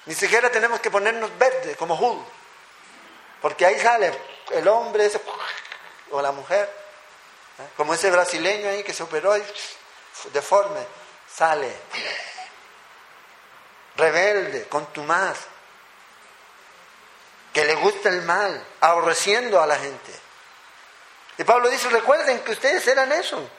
[0.05, 2.25] Ni siquiera tenemos que ponernos verde como Hulk.
[3.41, 4.17] Porque ahí sale
[4.51, 5.21] el hombre ese,
[6.11, 6.69] o la mujer.
[7.59, 7.67] ¿eh?
[7.75, 9.43] Como ese brasileño ahí que se operó y
[10.33, 10.85] deforme.
[11.33, 11.75] Sale
[13.95, 15.37] rebelde, contumaz,
[17.53, 20.11] que le gusta el mal, aborreciendo a la gente.
[21.37, 23.49] Y Pablo dice, recuerden que ustedes eran eso.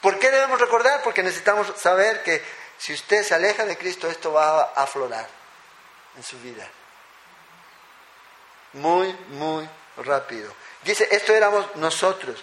[0.00, 1.02] ¿Por qué debemos recordar?
[1.02, 2.44] Porque necesitamos saber que
[2.78, 5.26] si usted se aleja de Cristo, esto va a aflorar
[6.16, 6.68] en su vida.
[8.74, 10.52] Muy, muy rápido.
[10.82, 12.42] Dice, esto éramos nosotros.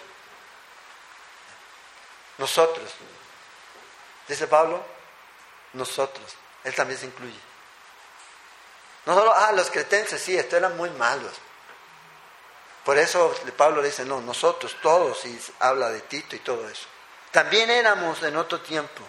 [2.36, 2.90] Nosotros.
[4.28, 4.84] Dice Pablo,
[5.72, 6.34] nosotros.
[6.64, 7.40] Él también se incluye.
[9.06, 11.32] No solo, ah, los cretenses, sí, estos eran muy malos.
[12.84, 16.86] Por eso Pablo dice, no, nosotros todos, y habla de Tito y todo eso.
[17.30, 19.02] También éramos en otro tiempo.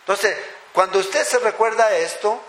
[0.00, 0.36] Entonces,
[0.72, 2.40] cuando usted se recuerda esto,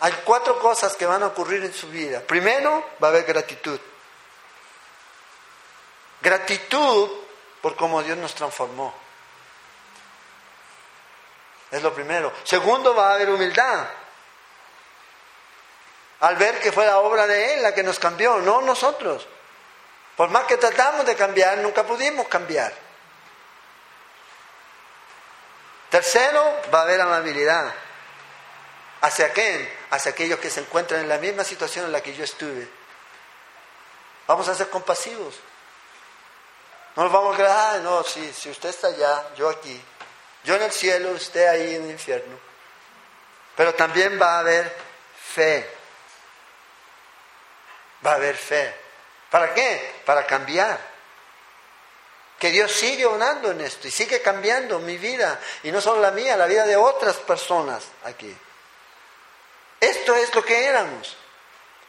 [0.00, 2.20] hay cuatro cosas que van a ocurrir en su vida.
[2.20, 3.80] Primero, va a haber gratitud.
[6.20, 7.10] Gratitud
[7.60, 8.94] por cómo Dios nos transformó.
[11.70, 12.32] Es lo primero.
[12.44, 13.88] Segundo, va a haber humildad.
[16.20, 19.26] Al ver que fue la obra de Él la que nos cambió, no nosotros.
[20.16, 22.72] Por más que tratamos de cambiar, nunca pudimos cambiar.
[25.90, 27.72] Tercero, va a haber amabilidad.
[29.02, 29.70] ¿Hacia quién?
[29.90, 32.66] Hacia aquellos que se encuentran en la misma situación en la que yo estuve.
[34.26, 35.34] Vamos a ser compasivos.
[36.96, 39.80] No nos vamos a quedar, no, si, si usted está allá, yo aquí.
[40.44, 42.38] Yo en el cielo, usted ahí en el infierno.
[43.54, 44.74] Pero también va a haber
[45.34, 45.75] fe.
[48.06, 48.72] Va a haber fe.
[49.30, 49.94] ¿Para qué?
[50.04, 50.78] Para cambiar.
[52.38, 55.40] Que Dios sigue orando en esto y sigue cambiando mi vida.
[55.64, 58.36] Y no solo la mía, la vida de otras personas aquí.
[59.80, 61.16] Esto es lo que éramos.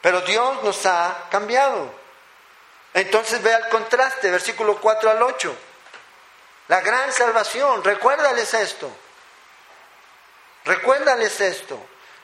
[0.00, 1.92] Pero Dios nos ha cambiado.
[2.94, 5.56] Entonces ve el contraste, versículo 4 al 8.
[6.68, 8.90] La gran salvación, recuérdales esto.
[10.64, 11.78] Recuérdales esto.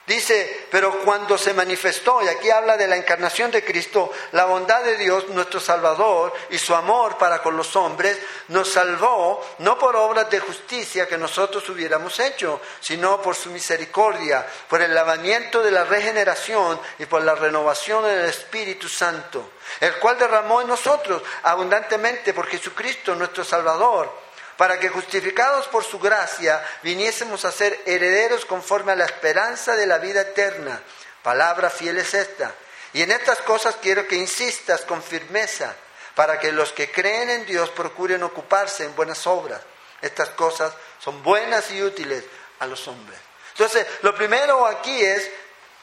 [0.07, 4.85] Dice, pero cuando se manifestó, y aquí habla de la encarnación de Cristo, la bondad
[4.85, 9.97] de Dios, nuestro Salvador, y su amor para con los hombres, nos salvó no por
[9.97, 15.71] obras de justicia que nosotros hubiéramos hecho, sino por su misericordia, por el lavamiento de
[15.71, 22.35] la regeneración y por la renovación del Espíritu Santo, el cual derramó en nosotros abundantemente
[22.35, 24.24] por Jesucristo, nuestro Salvador
[24.57, 29.87] para que justificados por su gracia viniésemos a ser herederos conforme a la esperanza de
[29.87, 30.81] la vida eterna.
[31.23, 32.55] Palabra fiel es esta.
[32.93, 35.75] Y en estas cosas quiero que insistas con firmeza,
[36.15, 39.61] para que los que creen en Dios procuren ocuparse en buenas obras.
[40.01, 42.25] Estas cosas son buenas y útiles
[42.61, 43.19] a los hombres.
[43.51, 45.29] Entonces, lo primero aquí es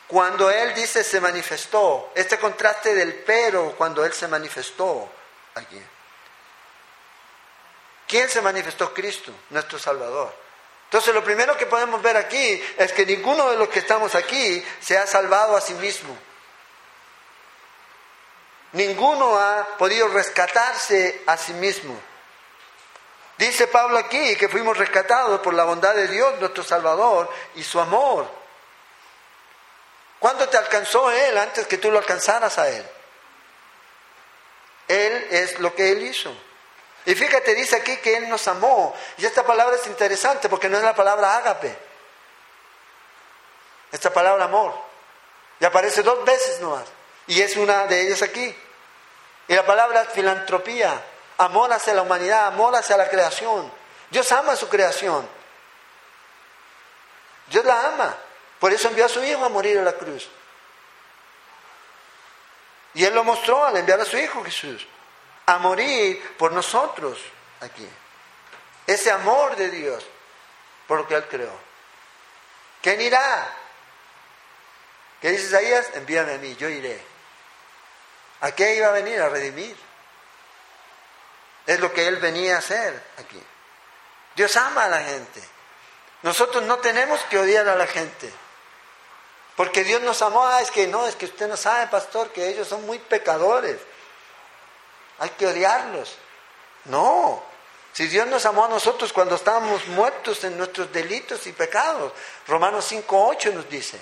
[0.07, 5.09] cuando Él dice se manifestó, este contraste del pero cuando Él se manifestó
[5.55, 5.81] aquí.
[8.11, 8.93] ¿Quién se manifestó?
[8.93, 10.35] Cristo, nuestro Salvador.
[10.83, 14.61] Entonces lo primero que podemos ver aquí es que ninguno de los que estamos aquí
[14.81, 16.17] se ha salvado a sí mismo.
[18.73, 21.97] Ninguno ha podido rescatarse a sí mismo.
[23.37, 27.79] Dice Pablo aquí que fuimos rescatados por la bondad de Dios, nuestro Salvador, y su
[27.79, 28.29] amor.
[30.19, 32.85] ¿Cuándo te alcanzó Él antes que tú lo alcanzaras a Él?
[34.89, 36.35] Él es lo que Él hizo.
[37.05, 38.95] Y fíjate, dice aquí que Él nos amó.
[39.17, 41.75] Y esta palabra es interesante porque no es la palabra ágape.
[43.91, 44.73] Esta palabra amor.
[45.59, 46.85] Y aparece dos veces nomás.
[47.27, 48.55] Y es una de ellas aquí.
[49.47, 51.01] Y la palabra filantropía.
[51.37, 53.71] Amor hacia la humanidad, amor hacia la creación.
[54.11, 55.27] Dios ama su creación.
[57.47, 58.15] Dios la ama.
[58.59, 60.29] Por eso envió a su Hijo a morir a la cruz.
[62.93, 64.85] Y Él lo mostró al enviar a su Hijo Jesús
[65.45, 67.19] a morir por nosotros
[67.59, 67.87] aquí.
[68.87, 70.05] Ese amor de Dios
[70.87, 71.57] por lo que Él creó.
[72.81, 73.53] ¿Quién irá?
[75.21, 75.89] ¿Qué dice Isaías?
[75.93, 77.01] Envíame a mí, yo iré.
[78.41, 79.21] ¿A qué iba a venir?
[79.21, 79.77] A redimir.
[81.67, 83.41] Es lo que Él venía a hacer aquí.
[84.35, 85.41] Dios ama a la gente.
[86.23, 88.31] Nosotros no tenemos que odiar a la gente.
[89.55, 90.45] Porque Dios nos amó.
[90.45, 93.77] Ah, es que no, es que usted no sabe, pastor, que ellos son muy pecadores
[95.21, 96.15] hay que odiarlos.
[96.85, 97.43] No,
[97.93, 102.11] si Dios nos amó a nosotros cuando estábamos muertos en nuestros delitos y pecados,
[102.47, 104.01] Romanos 5.8 nos dice.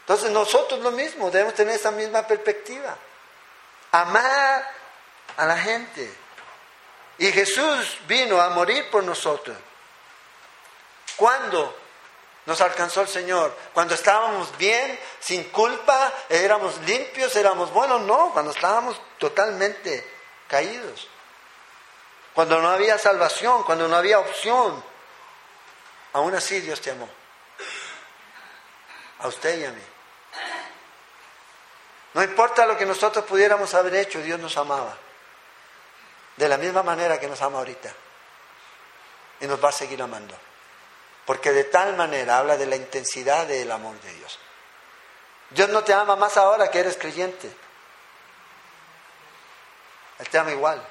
[0.00, 2.94] Entonces nosotros lo mismo, debemos tener esa misma perspectiva.
[3.92, 4.70] Amar
[5.38, 6.12] a la gente.
[7.16, 9.56] Y Jesús vino a morir por nosotros.
[11.16, 11.74] ¿Cuándo?
[12.50, 13.56] Nos alcanzó el Señor.
[13.72, 20.04] Cuando estábamos bien, sin culpa, éramos limpios, éramos buenos, no, cuando estábamos totalmente
[20.48, 21.06] caídos.
[22.34, 24.82] Cuando no había salvación, cuando no había opción,
[26.12, 27.08] aún así Dios te amó.
[29.20, 29.82] A usted y a mí.
[32.14, 34.98] No importa lo que nosotros pudiéramos haber hecho, Dios nos amaba.
[36.36, 37.94] De la misma manera que nos ama ahorita.
[39.38, 40.49] Y nos va a seguir amando.
[41.30, 44.36] Porque de tal manera habla de la intensidad del amor de Dios.
[45.50, 47.48] Dios no te ama más ahora que eres creyente.
[50.18, 50.84] Él te ama igual.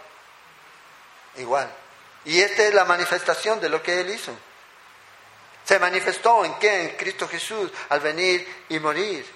[1.36, 1.70] Igual.
[2.24, 4.32] Y esta es la manifestación de lo que Él hizo.
[5.66, 6.84] Se manifestó en qué?
[6.84, 9.30] En Cristo Jesús al venir y morir.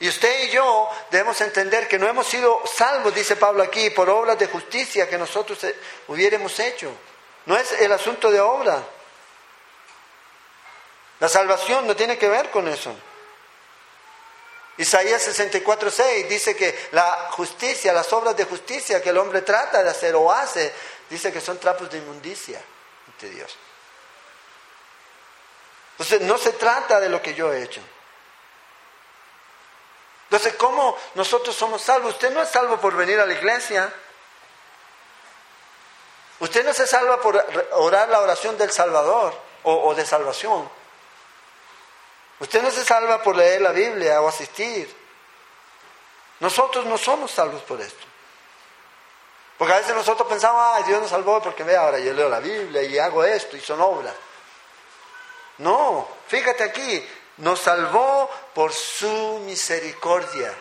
[0.00, 4.10] Y usted y yo debemos entender que no hemos sido salvos, dice Pablo aquí, por
[4.10, 5.58] obras de justicia que nosotros
[6.08, 6.92] hubiéramos hecho.
[7.46, 8.95] No es el asunto de obra.
[11.20, 12.94] La salvación no tiene que ver con eso.
[14.78, 19.90] Isaías 64:6 dice que la justicia, las obras de justicia que el hombre trata de
[19.90, 20.72] hacer o hace,
[21.08, 22.60] dice que son trapos de inmundicia
[23.06, 23.56] ante Dios.
[25.92, 27.80] Entonces no se trata de lo que yo he hecho,
[30.24, 32.14] Entonces, ¿cómo nosotros somos salvos?
[32.14, 33.90] Usted no es salvo por venir a la iglesia.
[36.40, 40.68] Usted no se salva por orar la oración del Salvador o, de salvación.
[42.38, 44.94] Usted no se salva por leer la Biblia o asistir.
[46.40, 48.04] Nosotros no somos salvos por esto.
[49.56, 52.40] Porque a veces nosotros pensamos, ay, Dios nos salvó porque ve, ahora yo leo la
[52.40, 54.14] Biblia y hago esto y son obras.
[55.58, 60.54] No, fíjate aquí, nos salvó por su misericordia.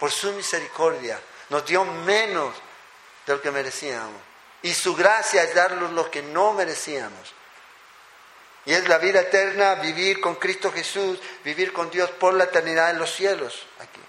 [0.00, 1.20] Por su misericordia.
[1.48, 2.54] Nos dio menos
[3.24, 4.20] de lo que merecíamos.
[4.62, 7.34] Y su gracia es darnos lo que no merecíamos.
[8.64, 12.90] Y es la vida eterna, vivir con Cristo Jesús, vivir con Dios por la eternidad
[12.90, 14.00] en los cielos aquí.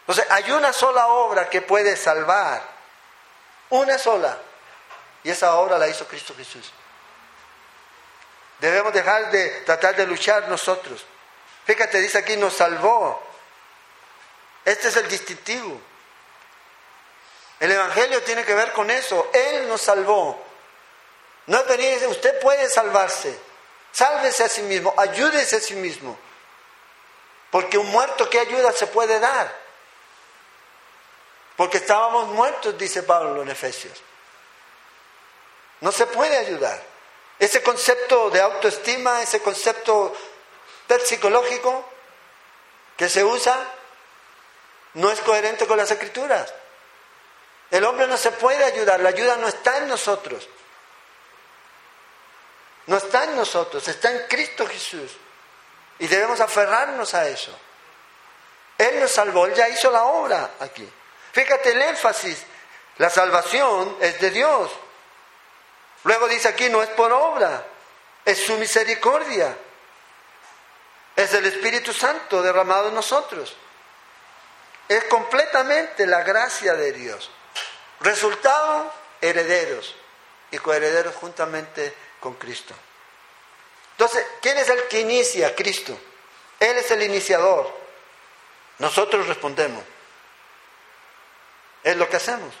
[0.00, 2.62] Entonces, hay una sola obra que puede salvar.
[3.70, 4.36] Una sola.
[5.22, 6.72] Y esa obra la hizo Cristo Jesús.
[8.58, 11.04] Debemos dejar de tratar de luchar nosotros.
[11.64, 13.22] Fíjate, dice aquí, nos salvó.
[14.64, 15.80] Este es el distintivo.
[17.60, 19.30] El Evangelio tiene que ver con eso.
[19.32, 20.49] Él nos salvó.
[21.46, 23.38] No es venir usted puede salvarse.
[23.92, 26.18] Sálvese a sí mismo, ayúdese a sí mismo.
[27.50, 29.52] Porque un muerto, ¿qué ayuda se puede dar?
[31.56, 34.00] Porque estábamos muertos, dice Pablo en Efesios.
[35.80, 36.80] No se puede ayudar.
[37.38, 40.14] Ese concepto de autoestima, ese concepto
[41.04, 41.84] psicológico
[42.96, 43.56] que se usa,
[44.94, 46.52] no es coherente con las escrituras.
[47.70, 50.48] El hombre no se puede ayudar, la ayuda no está en nosotros.
[52.86, 55.12] No está en nosotros, está en Cristo Jesús.
[55.98, 57.56] Y debemos aferrarnos a eso.
[58.78, 60.88] Él nos salvó, Él ya hizo la obra aquí.
[61.32, 62.42] Fíjate el énfasis,
[62.96, 64.70] la salvación es de Dios.
[66.04, 67.64] Luego dice aquí, no es por obra,
[68.24, 69.56] es su misericordia.
[71.14, 73.54] Es el Espíritu Santo derramado en nosotros.
[74.88, 77.30] Es completamente la gracia de Dios.
[78.00, 78.90] Resultado,
[79.20, 79.94] herederos
[80.50, 82.74] y coherederos juntamente con Cristo.
[83.92, 85.54] Entonces, ¿quién es el que inicia?
[85.54, 85.98] Cristo.
[86.58, 87.70] Él es el iniciador.
[88.78, 89.82] Nosotros respondemos.
[91.82, 92.54] Es lo que hacemos.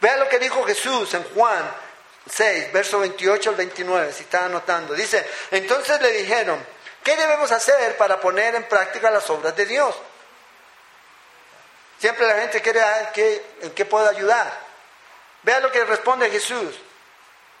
[0.00, 1.74] Vea lo que dijo Jesús en Juan
[2.30, 4.94] 6, verso 28 al 29, si está anotando.
[4.94, 6.64] Dice, entonces le dijeron,
[7.02, 9.94] ¿qué debemos hacer para poner en práctica las obras de Dios?
[11.98, 12.80] Siempre la gente quiere
[13.62, 14.52] en qué puedo ayudar.
[15.42, 16.76] Vea lo que responde Jesús.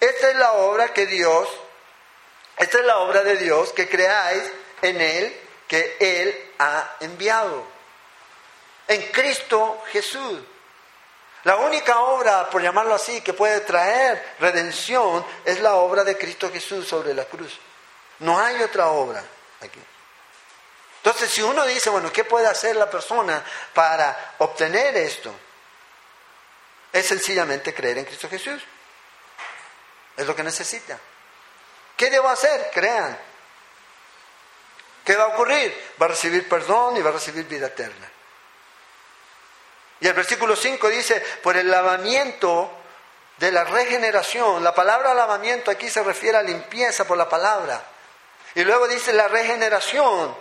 [0.00, 1.48] Esta es la obra que Dios,
[2.56, 4.42] esta es la obra de Dios que creáis
[4.82, 7.64] en Él, que Él ha enviado.
[8.86, 10.40] En Cristo Jesús.
[11.44, 16.50] La única obra, por llamarlo así, que puede traer redención es la obra de Cristo
[16.50, 17.58] Jesús sobre la cruz.
[18.20, 19.22] No hay otra obra
[19.60, 19.80] aquí.
[20.96, 25.32] Entonces, si uno dice, bueno, ¿qué puede hacer la persona para obtener esto?
[26.92, 28.60] Es sencillamente creer en Cristo Jesús.
[30.18, 30.98] Es lo que necesita.
[31.96, 32.70] ¿Qué debo hacer?
[32.74, 33.18] Crean.
[35.04, 35.94] ¿Qué va a ocurrir?
[36.00, 38.10] Va a recibir perdón y va a recibir vida eterna.
[40.00, 42.70] Y el versículo 5 dice, por el lavamiento
[43.38, 44.62] de la regeneración.
[44.62, 47.82] La palabra lavamiento aquí se refiere a limpieza por la palabra.
[48.54, 50.36] Y luego dice la regeneración.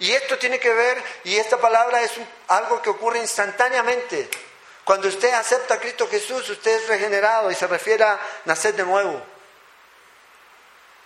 [0.00, 2.10] Y esto tiene que ver, y esta palabra es
[2.48, 4.28] algo que ocurre instantáneamente.
[4.84, 8.84] Cuando usted acepta a Cristo Jesús, usted es regenerado y se refiere a nacer de
[8.84, 9.20] nuevo.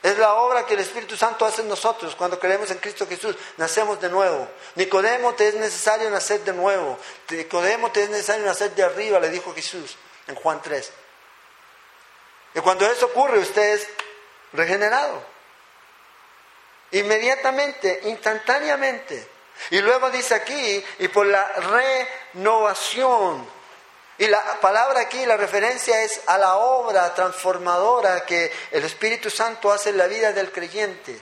[0.03, 3.37] Es la obra que el Espíritu Santo hace en nosotros cuando creemos en Cristo Jesús.
[3.57, 4.49] Nacemos de nuevo.
[4.77, 6.99] Nicodemo te es necesario nacer de nuevo.
[7.31, 9.97] Nicodemo te es necesario nacer de arriba, le dijo Jesús
[10.29, 10.93] en Juan 3.
[12.55, 13.88] Y cuando eso ocurre, usted es
[14.53, 15.23] regenerado.
[16.93, 19.29] Inmediatamente, instantáneamente.
[19.71, 21.45] Y luego dice aquí, y por la
[22.35, 23.58] renovación
[24.19, 29.71] y la palabra aquí, la referencia es a la obra transformadora que el Espíritu Santo
[29.71, 31.21] hace en la vida del creyente.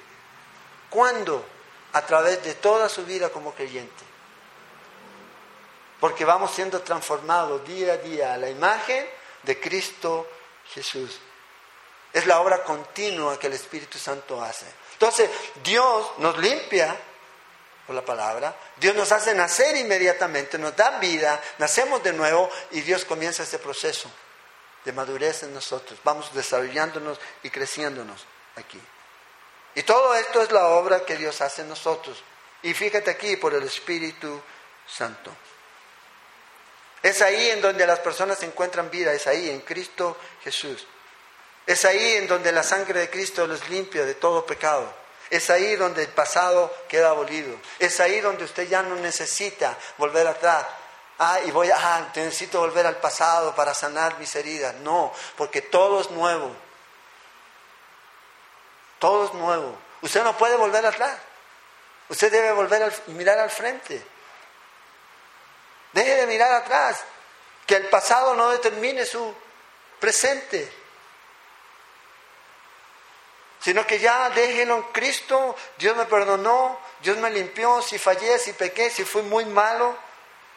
[0.89, 1.45] ¿Cuándo?
[1.93, 4.03] A través de toda su vida como creyente.
[6.01, 9.07] Porque vamos siendo transformados día a día a la imagen
[9.43, 10.27] de Cristo
[10.73, 11.19] Jesús.
[12.15, 14.65] Es la obra continua que el Espíritu Santo hace.
[14.93, 15.29] Entonces,
[15.63, 16.97] Dios nos limpia
[17.87, 18.55] por la palabra.
[18.77, 23.59] Dios nos hace nacer inmediatamente, nos da vida, nacemos de nuevo y Dios comienza este
[23.59, 24.11] proceso
[24.85, 25.99] de madurez en nosotros.
[26.05, 28.27] Vamos desarrollándonos y creciéndonos
[28.57, 28.81] aquí.
[29.75, 32.23] Y todo esto es la obra que Dios hace en nosotros.
[32.63, 34.41] Y fíjate aquí por el Espíritu
[34.87, 35.31] Santo.
[37.03, 40.87] Es ahí en donde las personas encuentran vida, es ahí en Cristo Jesús.
[41.67, 44.93] Es ahí en donde la sangre de Cristo los limpia de todo pecado.
[45.31, 47.57] Es ahí donde el pasado queda abolido.
[47.79, 50.67] Es ahí donde usted ya no necesita volver atrás.
[51.19, 54.75] Ah, y voy a, ah, necesito volver al pasado para sanar mis heridas.
[54.77, 56.55] No, porque todo es nuevo.
[58.99, 59.77] Todo es nuevo.
[60.03, 61.17] Usted no puede volver atrás.
[62.09, 64.05] Usted debe volver a mirar al frente.
[65.93, 67.01] Deje de mirar atrás.
[67.67, 69.35] Que el pasado no determine su
[69.99, 70.71] presente.
[73.67, 75.57] Sino que ya déjenlo en Cristo.
[75.77, 76.79] Dios me perdonó.
[77.03, 77.83] Dios me limpió.
[77.83, 79.99] Si fallé, si pequé, si fui muy malo.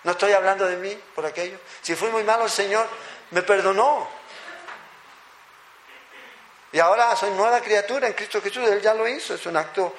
[0.04, 1.58] No estoy hablando de mí por aquello.
[1.82, 2.88] Si fui muy malo, el Señor
[3.32, 4.08] me perdonó.
[6.72, 8.70] Y ahora soy nueva criatura en Cristo Jesús.
[8.70, 9.34] Él ya lo hizo.
[9.34, 9.92] Es un acto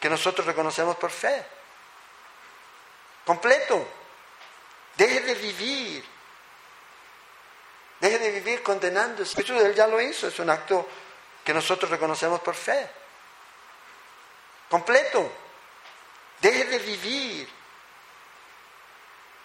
[0.00, 1.46] que nosotros reconocemos por fe.
[3.24, 3.86] Completo.
[4.96, 6.04] Deje de vivir.
[8.00, 9.36] Deje de vivir condenándose.
[9.36, 10.26] Jesús, Él ya lo hizo.
[10.26, 10.88] Es un acto
[11.48, 12.90] que nosotros reconocemos por fe.
[14.68, 15.32] Completo.
[16.42, 17.48] Deje de vivir.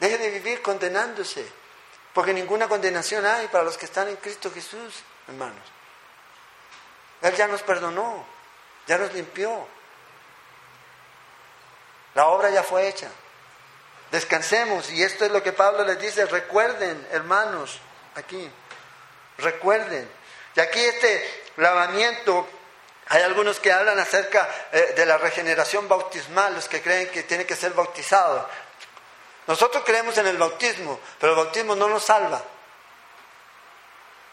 [0.01, 1.49] Deje de vivir condenándose.
[2.14, 4.95] Porque ninguna condenación hay para los que están en Cristo Jesús,
[5.30, 5.64] hermanos.
[7.22, 8.26] Él ya nos perdonó.
[8.86, 9.66] Ya nos limpió.
[12.16, 13.08] La obra ya fue hecha.
[14.12, 14.91] Descansemos.
[14.91, 16.26] Y esto es lo que Pablo les dice.
[16.26, 17.80] Recuerden, hermanos,
[18.16, 18.51] aquí.
[19.38, 20.12] Recuerden.
[20.54, 22.47] Y aquí este lavamiento,
[23.08, 27.45] hay algunos que hablan acerca eh, de la regeneración bautismal, los que creen que tiene
[27.45, 28.47] que ser bautizado.
[29.47, 32.41] Nosotros creemos en el bautismo, pero el bautismo no nos salva.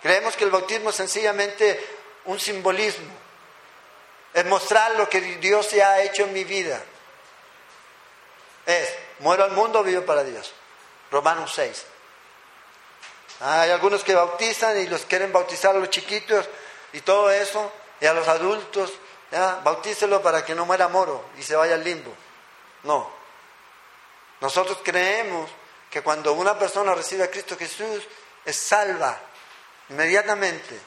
[0.03, 3.13] Creemos que el bautismo es sencillamente un simbolismo,
[4.33, 6.81] es mostrar lo que Dios ya ha hecho en mi vida
[8.67, 10.53] es, muero al mundo, vivo para Dios.
[11.11, 11.87] Romanos 6.
[13.41, 16.49] Hay algunos que bautizan y los quieren bautizar a los chiquitos
[16.93, 18.93] y todo eso, y a los adultos,
[19.63, 22.13] bautícelo para que no muera moro y se vaya al limbo.
[22.83, 23.11] No.
[24.41, 25.51] Nosotros creemos
[25.91, 28.03] que cuando una persona recibe a Cristo Jesús,
[28.45, 29.19] es salva
[29.91, 30.79] inmediatamente.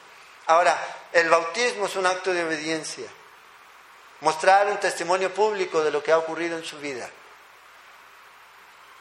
[0.46, 0.78] Ahora,
[1.12, 3.06] el bautismo es un acto de obediencia.
[4.20, 7.08] Mostrar un testimonio público de lo que ha ocurrido en su vida.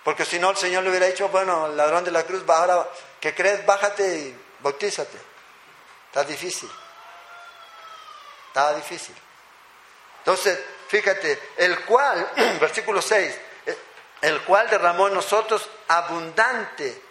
[0.03, 2.87] Porque si no, el Señor le hubiera dicho, bueno, el ladrón de la cruz, ahora
[3.19, 5.17] que crees, bájate y bautízate.
[6.07, 6.69] Está difícil.
[8.53, 9.15] Está difícil.
[10.19, 12.31] Entonces, fíjate, el cual,
[12.61, 13.35] versículo 6,
[14.21, 17.01] el cual derramó en nosotros abundante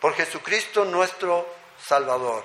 [0.00, 2.44] por Jesucristo nuestro Salvador,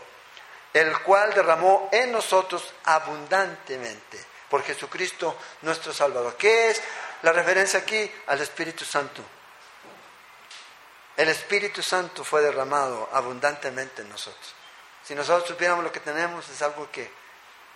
[0.71, 6.36] el cual derramó en nosotros abundantemente por Jesucristo nuestro Salvador.
[6.38, 6.82] ¿Qué es
[7.26, 9.23] la referencia aquí al Espíritu Santo.
[11.17, 14.55] El Espíritu Santo fue derramado abundantemente en nosotros.
[15.06, 17.10] Si nosotros supiéramos lo que tenemos, es algo que,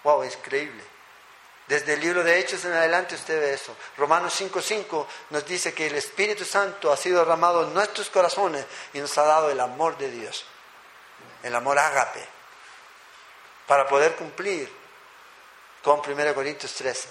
[0.03, 0.83] wow, es creíble.
[1.67, 3.75] Desde el libro de Hechos en adelante usted ve eso.
[3.95, 8.99] Romanos 5.5 nos dice que el Espíritu Santo ha sido derramado en nuestros corazones y
[8.99, 10.45] nos ha dado el amor de Dios,
[11.43, 12.25] el amor ágape,
[13.67, 14.67] para poder cumplir
[15.83, 17.07] con 1 Corintios 13.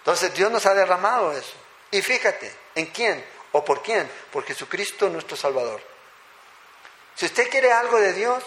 [0.00, 1.54] Entonces Dios nos ha derramado eso.
[1.90, 3.26] Y fíjate, ¿en quién?
[3.52, 4.10] ¿O por quién?
[4.30, 5.95] Por Jesucristo nuestro Salvador.
[7.16, 8.44] Si usted quiere algo de Dios,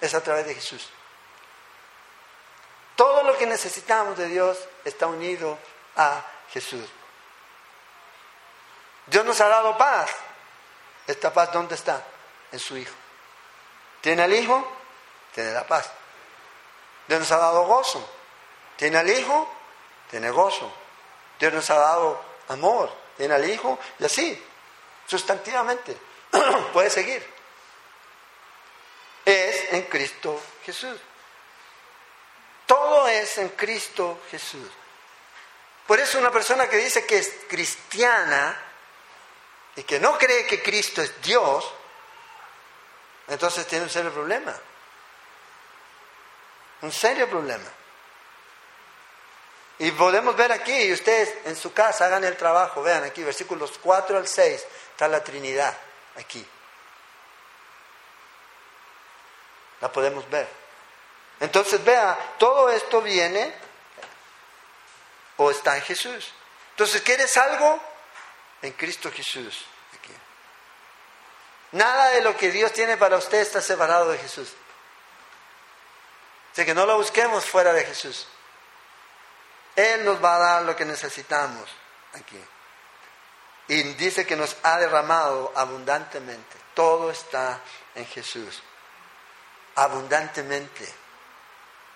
[0.00, 0.88] es a través de Jesús.
[2.96, 5.58] Todo lo que necesitamos de Dios está unido
[5.96, 6.88] a Jesús.
[9.06, 10.10] Dios nos ha dado paz.
[11.06, 12.02] ¿Esta paz dónde está?
[12.52, 12.94] En su Hijo.
[14.00, 14.66] ¿Tiene al Hijo?
[15.34, 15.90] Tiene la paz.
[17.08, 18.08] Dios nos ha dado gozo.
[18.76, 19.48] ¿Tiene al Hijo?
[20.12, 20.70] tiene gozo.
[21.40, 24.46] Dios nos ha dado amor, tiene al Hijo y así,
[25.06, 25.96] sustantivamente.
[26.74, 27.26] Puede seguir.
[29.72, 31.00] En Cristo Jesús.
[32.66, 34.68] Todo es en Cristo Jesús.
[35.86, 38.56] Por eso una persona que dice que es cristiana
[39.74, 41.72] y que no cree que Cristo es Dios,
[43.28, 44.54] entonces tiene un serio problema.
[46.82, 47.70] Un serio problema.
[49.78, 53.72] Y podemos ver aquí, y ustedes en su casa hagan el trabajo, vean aquí, versículos
[53.82, 55.76] 4 al 6, está la Trinidad
[56.16, 56.46] aquí.
[59.82, 60.48] La podemos ver.
[61.40, 63.52] Entonces, vea, todo esto viene
[65.36, 66.32] o está en Jesús.
[66.70, 67.82] Entonces, ¿quieres algo?
[68.62, 69.66] En Cristo Jesús.
[69.98, 70.14] Aquí.
[71.72, 74.54] Nada de lo que Dios tiene para usted está separado de Jesús.
[76.52, 78.28] Así que no lo busquemos fuera de Jesús.
[79.74, 81.68] Él nos va a dar lo que necesitamos
[82.12, 82.40] aquí.
[83.66, 86.56] Y dice que nos ha derramado abundantemente.
[86.74, 87.58] Todo está
[87.96, 88.62] en Jesús.
[89.76, 90.86] Abundantemente.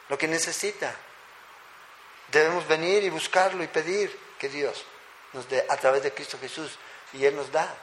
[0.09, 0.95] Lo que necesita.
[2.29, 4.85] Debemos venir y buscarlo y pedir que Dios
[5.33, 6.79] nos dé a través de Cristo Jesús.
[7.13, 7.75] Y Él nos da.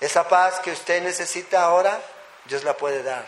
[0.00, 2.00] Esa paz que usted necesita ahora,
[2.44, 3.26] Dios la puede dar.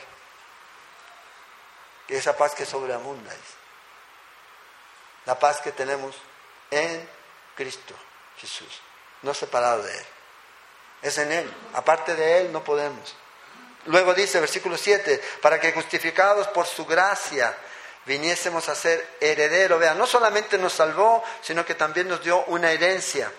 [2.08, 3.58] Esa paz que sobreabunda es.
[5.24, 6.16] La paz que tenemos
[6.70, 7.08] en
[7.54, 7.94] Cristo
[8.38, 8.80] Jesús,
[9.22, 10.06] no separado de Él.
[11.02, 11.54] Es en Él.
[11.74, 13.14] Aparte de Él no podemos.
[13.88, 17.56] Luego dice, versículo 7, para que justificados por su gracia
[18.04, 19.80] viniésemos a ser herederos.
[19.80, 23.32] Vean, no solamente nos salvó, sino que también nos dio una herencia.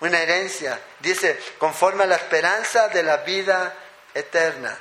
[0.00, 0.80] Una herencia.
[1.00, 3.74] Dice, conforme a la esperanza de la vida
[4.14, 4.78] eterna.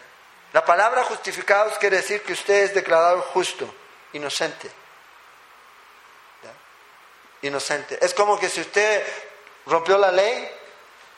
[0.52, 3.74] La palabra justificados quiere decir que usted es declarado justo,
[4.14, 4.70] inocente.
[7.42, 7.98] Inocente.
[8.00, 9.04] Es como que si usted
[9.66, 10.48] rompió la ley,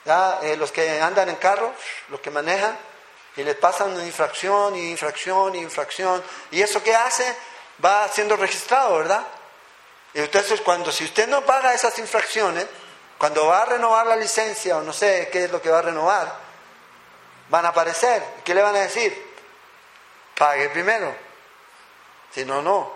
[0.05, 1.73] eh, los que andan en carro,
[2.09, 2.77] los que manejan,
[3.37, 6.23] y les pasan infracción y infracción y infracción.
[6.51, 7.35] ¿Y eso qué hace?
[7.83, 9.25] Va siendo registrado, ¿verdad?
[10.13, 12.65] Y entonces cuando, si usted no paga esas infracciones,
[13.17, 15.83] cuando va a renovar la licencia o no sé qué es lo que va a
[15.83, 16.33] renovar,
[17.49, 18.23] van a aparecer.
[18.43, 19.33] ¿Qué le van a decir?
[20.37, 21.15] Pague primero.
[22.33, 22.93] Si no, no.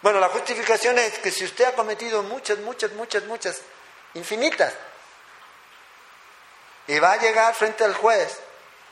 [0.00, 3.60] Bueno, la justificación es que si usted ha cometido muchas, muchas, muchas, muchas,
[4.14, 4.72] infinitas,
[6.88, 8.40] y va a llegar frente al juez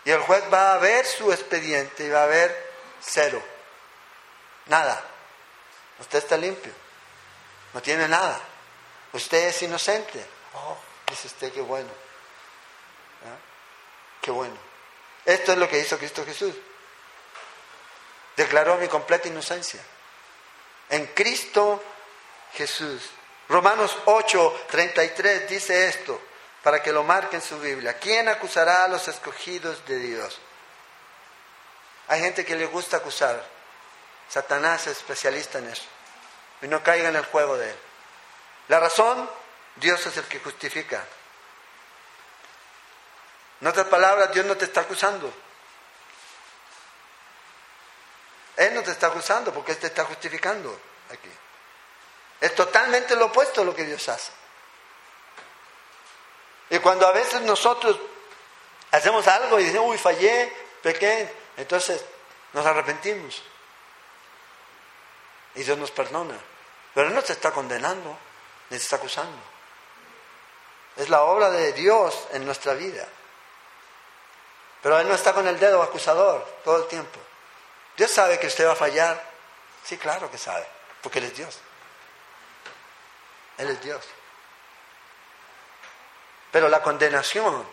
[0.05, 3.43] y el juez va a ver su expediente y va a ver cero.
[4.67, 5.03] Nada.
[5.99, 6.73] Usted está limpio.
[7.73, 8.39] No tiene nada.
[9.13, 10.25] Usted es inocente.
[10.55, 10.77] Oh,
[11.09, 11.89] dice usted, qué bueno.
[13.25, 13.39] ¿Ah?
[14.21, 14.57] Qué bueno.
[15.25, 16.55] Esto es lo que hizo Cristo Jesús.
[18.37, 19.81] Declaró mi completa inocencia.
[20.91, 21.83] En Cristo
[22.53, 23.03] Jesús.
[23.49, 26.21] Romanos 8, 33 dice esto
[26.67, 27.97] para que lo marque en su Biblia.
[27.97, 30.37] ¿Quién acusará a los escogidos de Dios?
[32.09, 33.41] Hay gente que le gusta acusar.
[34.29, 35.85] Satanás es especialista en eso.
[36.61, 37.77] Y no caiga en el juego de él.
[38.67, 39.31] La razón,
[39.77, 41.05] Dios es el que justifica.
[43.61, 45.33] En otras palabras, Dios no te está acusando.
[48.57, 50.77] Él no te está acusando porque Él te está justificando
[51.13, 51.31] aquí.
[52.41, 54.33] Es totalmente lo opuesto a lo que Dios hace.
[56.87, 57.99] Cuando a veces nosotros
[58.93, 60.53] hacemos algo y decimos, uy, fallé,
[60.85, 62.05] pequé, entonces
[62.53, 63.43] nos arrepentimos.
[65.57, 66.39] Y Dios nos perdona.
[66.95, 68.17] Pero Él no te está condenando,
[68.71, 69.37] ni te está acusando.
[70.95, 73.05] Es la obra de Dios en nuestra vida.
[74.81, 77.19] Pero Él no está con el dedo acusador todo el tiempo.
[77.97, 79.21] Dios sabe que usted va a fallar.
[79.83, 80.65] Sí, claro que sabe,
[81.03, 81.59] porque Él es Dios.
[83.59, 84.07] Él es Dios.
[86.57, 87.67] Pero la condenación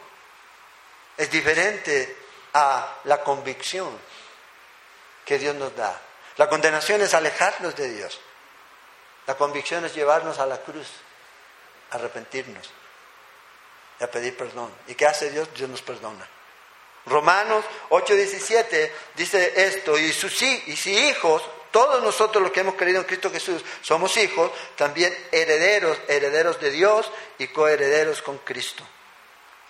[1.15, 2.17] es diferente
[2.53, 3.97] a la convicción
[5.23, 5.97] que Dios nos da.
[6.36, 8.19] La condenación es alejarnos de Dios.
[9.25, 10.86] La convicción es llevarnos a la cruz,
[11.91, 12.69] arrepentirnos
[14.01, 14.69] y a pedir perdón.
[14.88, 15.47] ¿Y qué hace Dios?
[15.55, 16.27] Dios nos perdona.
[17.05, 21.41] Romanos 8:17 dice esto, y, sus, y si hijos,
[21.74, 26.69] todos nosotros los que hemos creído en Cristo Jesús somos hijos, también herederos, herederos de
[26.69, 28.88] Dios y coherederos con Cristo.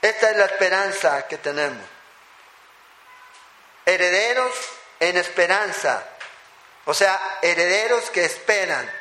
[0.02, 1.82] Esta es la esperanza que tenemos.
[3.86, 4.54] Herederos
[5.00, 6.06] en esperanza.
[6.84, 8.92] O sea, herederos que esperan.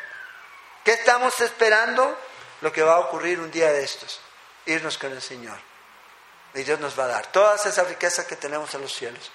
[0.85, 2.17] ¿Qué estamos esperando?
[2.61, 4.21] Lo que va a ocurrir un día de estos.
[4.67, 5.59] Irnos con el Señor.
[6.55, 9.33] Y Dios nos va a dar todas esas riquezas que tenemos en los cielos.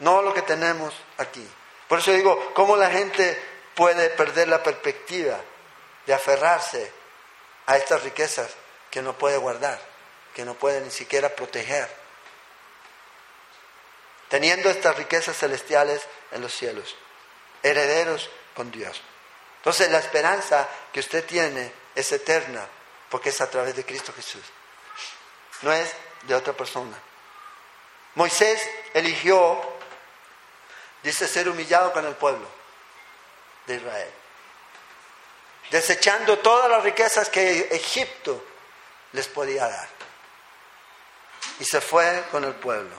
[0.00, 1.48] No lo que tenemos aquí.
[1.88, 3.40] Por eso digo, ¿cómo la gente
[3.74, 5.40] puede perder la perspectiva
[6.06, 6.90] de aferrarse
[7.66, 8.50] a estas riquezas
[8.90, 9.80] que no puede guardar,
[10.34, 11.88] que no puede ni siquiera proteger?
[14.28, 16.96] Teniendo estas riquezas celestiales en los cielos,
[17.62, 19.00] herederos con Dios.
[19.58, 22.66] Entonces la esperanza que usted tiene es eterna,
[23.08, 24.42] porque es a través de Cristo Jesús.
[25.62, 26.96] No es de otra persona.
[28.14, 28.60] Moisés
[28.94, 29.75] eligió
[31.06, 32.48] dice ser humillado con el pueblo
[33.64, 34.10] de Israel,
[35.70, 38.44] desechando todas las riquezas que Egipto
[39.12, 39.88] les podía dar.
[41.60, 42.96] Y se fue con el pueblo.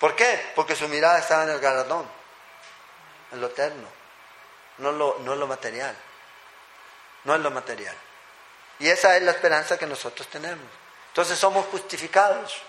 [0.00, 0.50] ¿Por qué?
[0.56, 2.04] Porque su mirada estaba en el galardón,
[3.30, 3.88] en lo eterno,
[4.78, 5.96] no lo, no lo material,
[7.22, 7.96] no en lo material.
[8.80, 10.66] Y esa es la esperanza que nosotros tenemos.
[11.10, 12.60] Entonces somos justificados.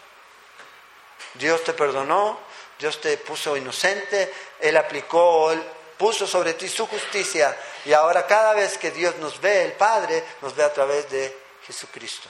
[1.34, 2.40] Dios te perdonó,
[2.80, 5.62] Dios te puso inocente, Él aplicó, Él
[5.98, 10.24] puso sobre ti su justicia y ahora cada vez que Dios nos ve, el Padre,
[10.42, 12.30] nos ve a través de Jesucristo,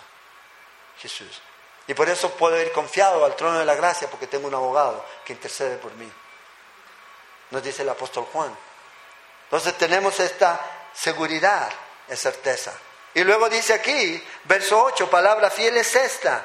[0.98, 1.40] Jesús.
[1.86, 5.06] Y por eso puedo ir confiado al trono de la gracia porque tengo un abogado
[5.24, 6.12] que intercede por mí.
[7.52, 8.56] nos dice el apóstol Juan.
[9.46, 10.60] Entonces tenemos esta
[10.94, 11.72] seguridad,
[12.08, 12.74] es certeza.
[13.14, 16.44] Y luego dice aquí, verso 8, palabra fiel es esta.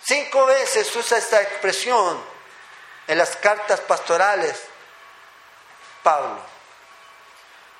[0.00, 2.37] Cinco veces usa esta expresión
[3.08, 4.56] en las cartas pastorales
[6.02, 6.40] Pablo.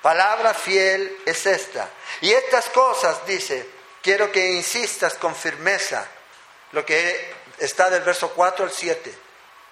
[0.02, 1.88] Palabra fiel es esta.
[2.20, 3.68] Y estas cosas, dice,
[4.02, 6.06] quiero que insistas con firmeza,
[6.72, 9.14] lo que está del verso 4 al 7.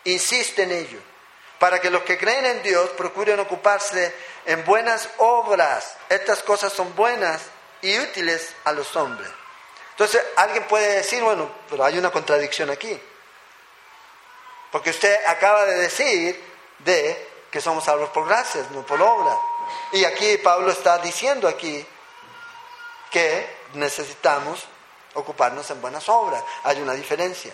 [0.05, 1.01] Insiste en ello,
[1.59, 5.97] para que los que creen en Dios procuren ocuparse en buenas obras.
[6.09, 7.43] Estas cosas son buenas
[7.83, 9.31] y útiles a los hombres.
[9.91, 13.01] Entonces, alguien puede decir, bueno, pero hay una contradicción aquí.
[14.71, 16.45] Porque usted acaba de decir
[16.81, 19.37] de que somos salvos por gracias, no por obra.
[19.93, 21.85] Y aquí Pablo está diciendo aquí
[23.11, 24.65] que necesitamos
[25.15, 26.43] ocuparnos en buenas obras.
[26.65, 27.53] Hay una diferencia.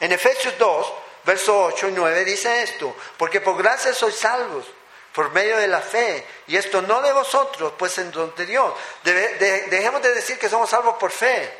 [0.00, 0.92] En Efesios 2,
[1.24, 4.66] verso 8 y 9 dice esto, porque por gracia sois salvos
[5.12, 8.72] por medio de la fe, y esto no de vosotros, pues en donde Dios.
[9.02, 11.52] dejemos de decir que somos salvos por fe.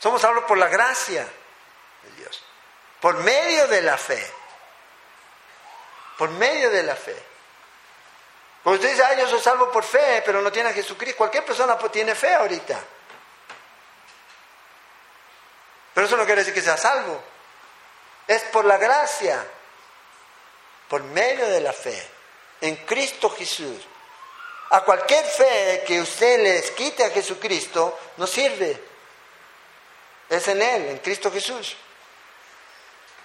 [0.00, 1.28] Somos salvos por la gracia
[3.04, 4.26] por medio de la fe.
[6.16, 7.14] Por medio de la fe.
[8.62, 11.44] Cuando usted dice, ay, yo soy salvo por fe, pero no tiene a Jesucristo, cualquier
[11.44, 12.80] persona tiene fe ahorita.
[15.92, 17.22] Pero eso no quiere decir que sea salvo.
[18.26, 19.46] Es por la gracia,
[20.88, 22.08] por medio de la fe,
[22.62, 23.86] en Cristo Jesús.
[24.70, 28.82] A cualquier fe que usted les quite a Jesucristo, no sirve.
[30.30, 31.76] Es en Él, en Cristo Jesús.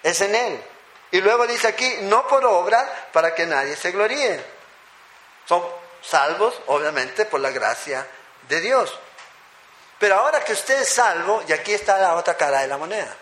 [0.02, 0.62] Es en Él.
[1.10, 4.44] Y luego dice aquí, no por obra para que nadie se gloríe.
[5.46, 5.64] Son
[6.02, 8.06] salvos, obviamente, por la gracia
[8.48, 8.96] de Dios.
[9.98, 13.14] Pero ahora que usted es salvo, y aquí está la otra cara de la moneda,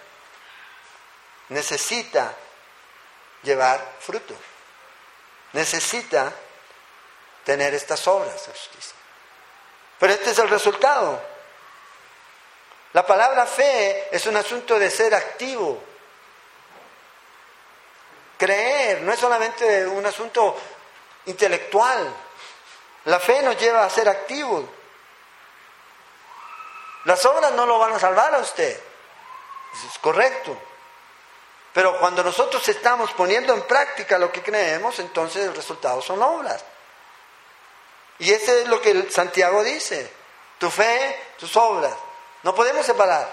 [1.49, 2.33] necesita
[3.43, 4.35] llevar fruto.
[5.53, 6.33] Necesita
[7.45, 8.97] tener estas obras de justicia.
[9.99, 11.21] Pero este es el resultado.
[12.93, 15.83] La palabra fe es un asunto de ser activo.
[18.39, 20.57] Creer no es solamente un asunto
[21.27, 22.15] intelectual.
[23.05, 24.65] La fe nos lleva a ser activos.
[27.05, 28.81] Las obras no lo van a salvar a usted.
[29.75, 30.57] Eso es correcto.
[31.73, 36.65] Pero cuando nosotros estamos poniendo en práctica lo que creemos, entonces el resultado son obras.
[38.19, 40.11] Y ese es lo que Santiago dice.
[40.59, 41.95] Tu fe, tus obras.
[42.43, 43.33] No podemos separar.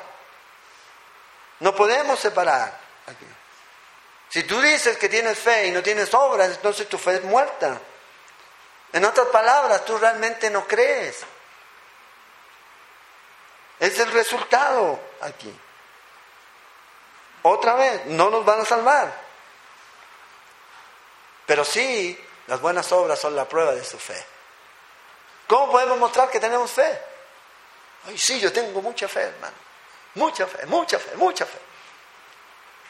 [1.60, 2.80] No podemos separar.
[4.36, 7.80] Si tú dices que tienes fe y no tienes obras, entonces tu fe es muerta.
[8.92, 11.22] En otras palabras, tú realmente no crees.
[13.80, 15.58] Es el resultado aquí.
[17.44, 19.14] Otra vez, no nos van a salvar.
[21.46, 24.22] Pero sí, las buenas obras son la prueba de su fe.
[25.48, 27.00] ¿Cómo podemos mostrar que tenemos fe?
[28.06, 29.56] Ay, sí, yo tengo mucha fe, hermano.
[30.16, 31.75] Mucha fe, mucha fe, mucha fe.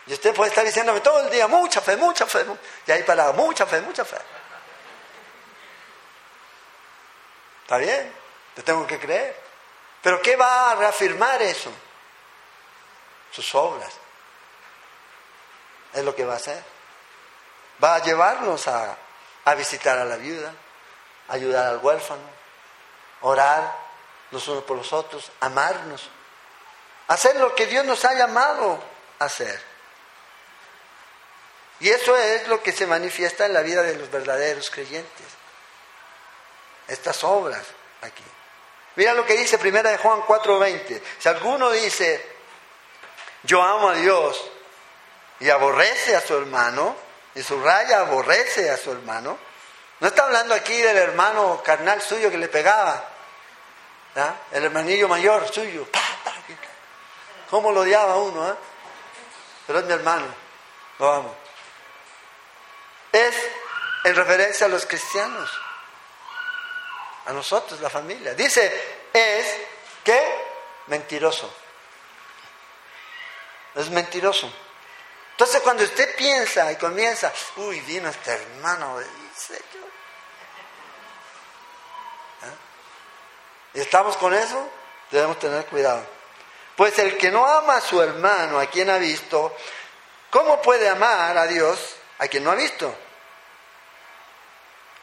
[0.08, 2.46] Y usted puede estar diciéndome todo el día, mucha fe, mucha fe.
[2.86, 4.18] Y ahí para mucha fe, mucha fe.
[7.64, 8.14] Está bien,
[8.54, 9.36] te tengo que creer.
[10.04, 11.72] Pero ¿qué va a reafirmar eso?
[13.32, 13.92] Sus obras.
[15.94, 16.64] Es lo que va a hacer.
[17.84, 18.96] Va a llevarnos a,
[19.46, 20.54] a visitar a la viuda,
[21.30, 22.22] ayudar al huérfano,
[23.22, 23.76] orar
[24.30, 26.10] los unos por los otros, amarnos,
[27.08, 28.80] hacer lo que Dios nos ha llamado
[29.18, 29.75] a hacer.
[31.80, 35.26] Y eso es lo que se manifiesta en la vida de los verdaderos creyentes.
[36.88, 37.64] Estas obras
[38.02, 38.24] aquí.
[38.96, 41.02] Mira lo que dice primera de Juan 4:20.
[41.20, 42.26] Si alguno dice,
[43.44, 44.52] yo amo a Dios
[45.40, 46.96] y aborrece a su hermano,
[47.34, 49.38] y su raya aborrece a su hermano,
[50.00, 53.10] no está hablando aquí del hermano carnal suyo que le pegaba,
[54.52, 55.86] el hermanillo mayor suyo,
[57.50, 58.50] ¿cómo lo odiaba uno?
[58.50, 58.56] Eh?
[59.68, 60.26] Pero es mi hermano,
[61.00, 61.45] lo amo
[63.16, 63.36] es
[64.04, 65.50] en referencia a los cristianos,
[67.26, 68.34] a nosotros, la familia.
[68.34, 69.56] Dice, es
[70.04, 70.22] que
[70.88, 71.52] mentiroso.
[73.74, 74.52] Es mentiroso.
[75.32, 79.00] Entonces cuando usted piensa y comienza, uy, vino este hermano,
[83.74, 84.70] ¿Y estamos con eso?
[85.12, 86.06] Debemos tener cuidado.
[86.78, 89.54] Pues el que no ama a su hermano, a quien ha visto,
[90.30, 91.78] ¿cómo puede amar a Dios
[92.20, 92.96] a quien no ha visto?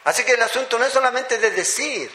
[0.05, 2.11] Así que el asunto no es solamente de decir,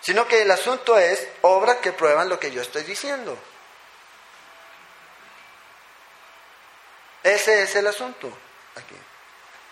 [0.00, 3.36] sino que el asunto es obras que prueban lo que yo estoy diciendo.
[7.22, 8.32] Ese es el asunto
[8.76, 8.96] aquí.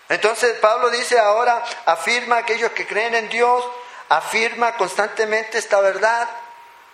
[0.09, 3.65] Entonces Pablo dice ahora, afirma a aquellos que creen en Dios,
[4.09, 6.29] afirma constantemente esta verdad,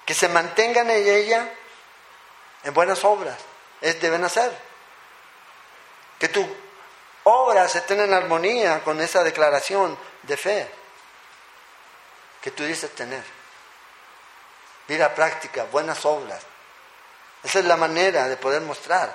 [0.04, 1.48] que se mantengan en ella
[2.64, 3.36] en buenas obras,
[3.80, 4.52] es deben hacer.
[6.18, 6.46] Que tus
[7.24, 10.70] obras estén en armonía con esa declaración de fe
[12.40, 13.22] que tú dices tener.
[14.86, 16.42] Vida práctica, buenas obras.
[17.42, 19.14] Esa es la manera de poder mostrar.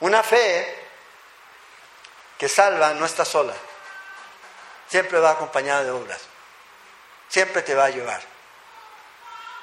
[0.00, 0.86] Una fe
[2.38, 3.54] que salva no está sola.
[4.88, 6.20] Siempre va acompañada de obras.
[7.28, 8.22] Siempre te va a llevar.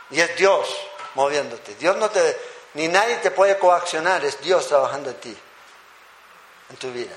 [0.09, 0.75] Y es Dios
[1.15, 1.75] moviéndote.
[1.75, 2.37] Dios no te,
[2.75, 5.37] ni nadie te puede coaccionar, es Dios trabajando en ti,
[6.69, 7.15] en tu vida.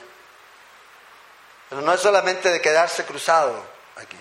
[1.68, 3.64] Pero no es solamente de quedarse cruzado
[3.96, 4.16] aquí.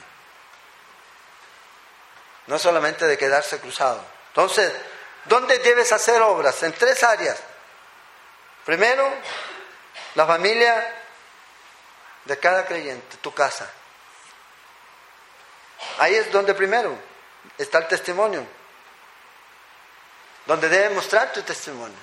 [2.48, 4.04] No es solamente de quedarse cruzado.
[4.30, 4.72] Entonces,
[5.26, 6.62] ¿dónde debes hacer obras?
[6.64, 7.38] En tres áreas.
[8.66, 9.10] Primero,
[10.16, 10.94] la familia
[12.26, 13.70] de cada creyente, tu casa.
[16.00, 16.98] Ahí es donde primero
[17.58, 18.46] está el testimonio,
[20.46, 21.98] donde debe mostrar tu testimonio,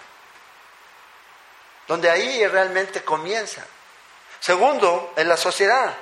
[1.86, 3.64] donde ahí realmente comienza.
[4.40, 5.94] Segundo, en la sociedad,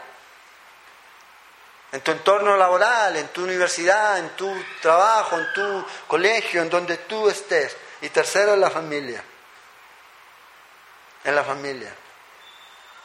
[1.92, 6.96] en tu entorno laboral, en tu universidad, en tu trabajo, en tu colegio, en donde
[6.98, 7.76] tú estés.
[8.00, 9.22] Y tercero, en la familia.
[11.24, 11.94] En la familia.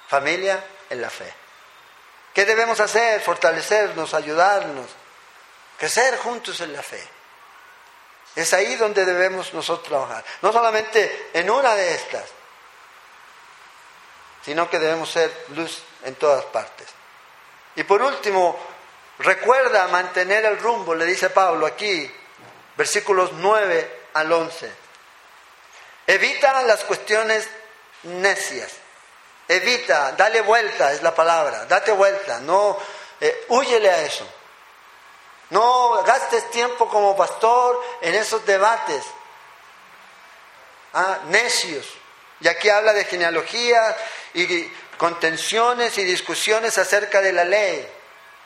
[0.07, 1.31] Familia en la fe.
[2.33, 3.19] ¿Qué debemos hacer?
[3.21, 4.87] Fortalecernos, ayudarnos,
[5.77, 7.03] crecer juntos en la fe.
[8.35, 10.23] Es ahí donde debemos nosotros trabajar.
[10.41, 12.25] No solamente en una de estas,
[14.47, 16.87] sino que debemos ser luz en todas partes.
[17.75, 18.57] Y por último,
[19.19, 22.09] recuerda mantener el rumbo, le dice Pablo aquí,
[22.77, 24.71] versículos 9 al 11.
[26.07, 27.45] Evita las cuestiones
[28.03, 28.71] necias
[29.49, 32.77] Evita, dale vuelta, es la palabra, date vuelta, no,
[33.19, 34.25] eh, huyele a eso.
[35.49, 39.03] No gastes tiempo como pastor en esos debates
[40.93, 41.85] ah, necios.
[42.39, 43.97] Y aquí habla de genealogía
[44.33, 47.87] y contenciones y discusiones acerca de la ley.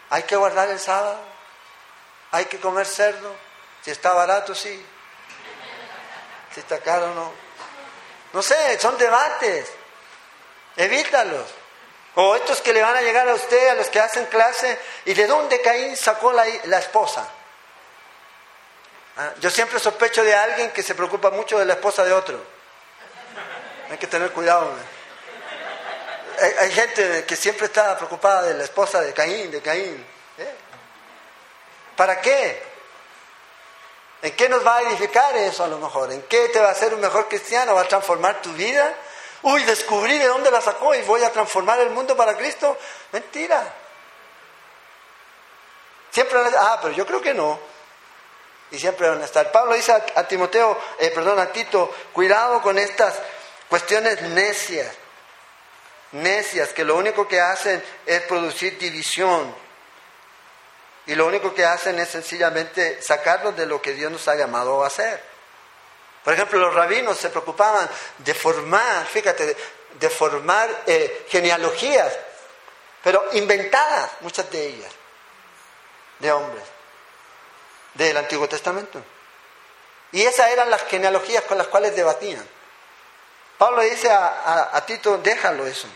[0.10, 1.20] Hay que guardar el sábado,
[2.32, 3.34] hay que comer cerdo,
[3.84, 4.86] si está barato, sí,
[6.54, 7.32] si está caro, no.
[8.34, 9.72] No sé, son debates.
[10.78, 11.48] Evítalos.
[12.16, 15.14] O estos que le van a llegar a usted, a los que hacen clase, ¿y
[15.14, 16.46] de dónde Caín sacó la,
[16.78, 17.28] esposa?
[19.18, 22.42] Ah, yo siempre sospecho de alguien que se preocupa mucho de la esposa de otro.
[23.90, 24.74] Hay que tener cuidado.
[26.60, 30.06] Hay, gente que siempre está preocupada de la esposa de Caín, de Caín.
[30.38, 30.56] ¿eh?
[31.96, 32.64] ¿Para qué?
[34.24, 36.12] ¿En qué nos va a edificar eso a lo mejor?
[36.12, 37.76] ¿En qué te va a hacer un mejor cristiano?
[37.76, 38.94] ¿Va a transformar tu vida?
[39.44, 42.78] Uy, descubrí de dónde la sacó y voy a transformar el mundo para Cristo.
[43.12, 43.74] Mentira.
[46.12, 47.60] Siempre van a ah, pero yo creo que no.
[48.70, 49.52] Y siempre van a estar.
[49.52, 53.16] Pablo dice a, Timoteo, eh, perdón, a Tito, cuidado con estas
[53.70, 54.96] cuestiones necias.
[56.12, 59.56] Necias, que lo único que hacen es producir división.
[61.06, 64.84] Y lo único que hacen es sencillamente sacarnos de lo que Dios nos ha llamado
[64.84, 65.22] a hacer.
[66.24, 67.90] Por ejemplo, los rabinos se preocupaban
[68.20, 69.56] de formar, fíjate,
[70.00, 72.14] de, formar eh, genealogías,
[73.04, 74.92] pero inventadas, muchas de ellas,
[76.20, 76.64] de hombres,
[77.96, 79.04] del Antiguo Testamento.
[80.12, 82.48] Y esas eran las genealogías con las cuales debatían.
[83.58, 85.88] Pablo dice a, a Tito, déjalo eso.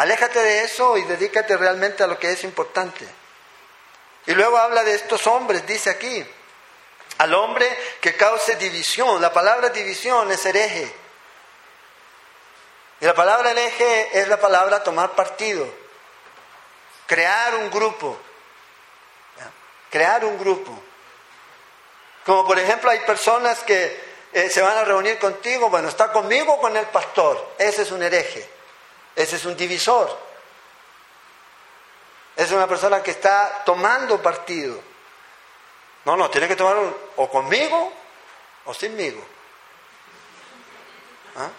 [0.00, 3.06] Aléjate de eso y dedícate realmente a lo que es importante.
[4.24, 6.26] Y luego habla de estos hombres, dice aquí,
[7.18, 7.68] al hombre
[8.00, 9.20] que cause división.
[9.20, 10.90] La palabra división es hereje.
[13.02, 15.68] Y la palabra hereje es la palabra tomar partido,
[17.06, 18.18] crear un grupo,
[19.90, 20.82] crear un grupo.
[22.24, 24.00] Como por ejemplo hay personas que
[24.32, 27.90] eh, se van a reunir contigo, bueno, está conmigo o con el pastor, ese es
[27.90, 28.59] un hereje,
[29.16, 30.16] ese es un divisor,
[32.36, 34.80] es una persona que está tomando partido.
[36.04, 36.76] No, no, tiene que tomar
[37.16, 37.92] o conmigo
[38.64, 39.22] o sinmigo.
[41.36, 41.50] ¿Ah?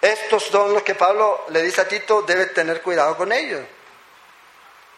[0.00, 3.64] Estos son los que Pablo le dice a Tito, debe tener cuidado con ellos.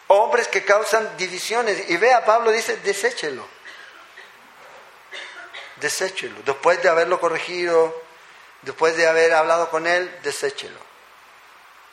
[0.06, 1.90] Hombres que causan divisiones.
[1.90, 3.46] Y vea, Pablo dice, deséchelo.
[5.76, 6.40] Deséchelo.
[6.46, 8.03] Después de haberlo corregido,
[8.64, 10.78] después de haber hablado con él, deséchelo.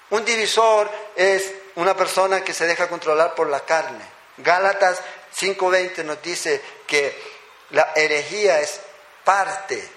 [0.09, 4.99] Un divisor es una persona que se deja controlar por la carne Gálatas
[5.35, 7.31] 5:20 nos dice que
[7.71, 8.79] la herejía es
[9.23, 9.89] parte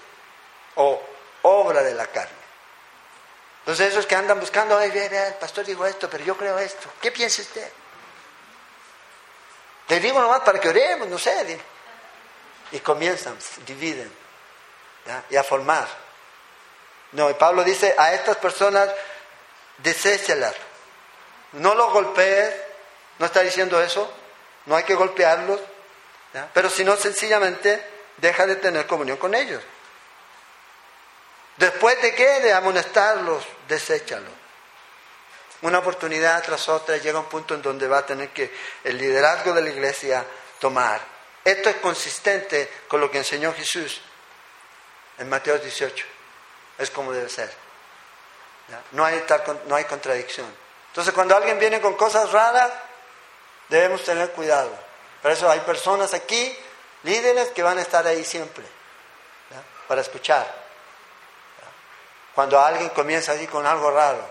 [0.75, 1.01] o
[1.43, 2.45] obra de la carne.
[3.59, 6.91] Entonces esos que andan buscando, ay, el pastor dijo esto, pero yo creo esto.
[7.01, 7.71] ¿Qué piensa usted?
[9.87, 11.59] Le digo nomás para que oremos, no sé.
[12.71, 14.11] Y comienzan, dividen,
[15.29, 15.87] y a formar.
[17.15, 18.89] No, y Pablo dice, a estas personas,
[19.77, 20.53] deséchelas.
[21.53, 22.53] No los golpees,
[23.19, 24.11] no está diciendo eso,
[24.65, 25.61] no hay que golpearlos,
[26.53, 27.81] pero si no, sencillamente
[28.17, 29.63] deja de tener comunión con ellos.
[31.55, 32.41] Después de qué?
[32.41, 34.29] De amonestarlos, deséchalo.
[35.61, 38.53] Una oportunidad tras otra llega un punto en donde va a tener que
[38.83, 40.25] el liderazgo de la iglesia
[40.59, 40.99] tomar.
[41.45, 44.01] Esto es consistente con lo que enseñó Jesús
[45.17, 46.14] en Mateo 18.
[46.77, 47.51] Es como debe ser.
[48.91, 49.23] No hay,
[49.67, 50.47] no hay contradicción.
[50.87, 52.71] Entonces cuando alguien viene con cosas raras,
[53.69, 54.71] debemos tener cuidado.
[55.21, 56.57] Por eso hay personas aquí,
[57.03, 58.63] líderes, que van a estar ahí siempre,
[59.87, 60.65] para escuchar
[62.35, 64.29] cuando alguien comienza así con algo raro.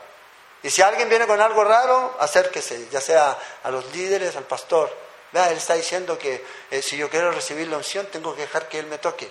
[0.62, 4.94] Y si alguien viene con algo raro, acérquese, ya sea a los líderes, al pastor.
[5.32, 8.68] Vea, él está diciendo que eh, si yo quiero recibir la unción, tengo que dejar
[8.68, 9.30] que él me toque.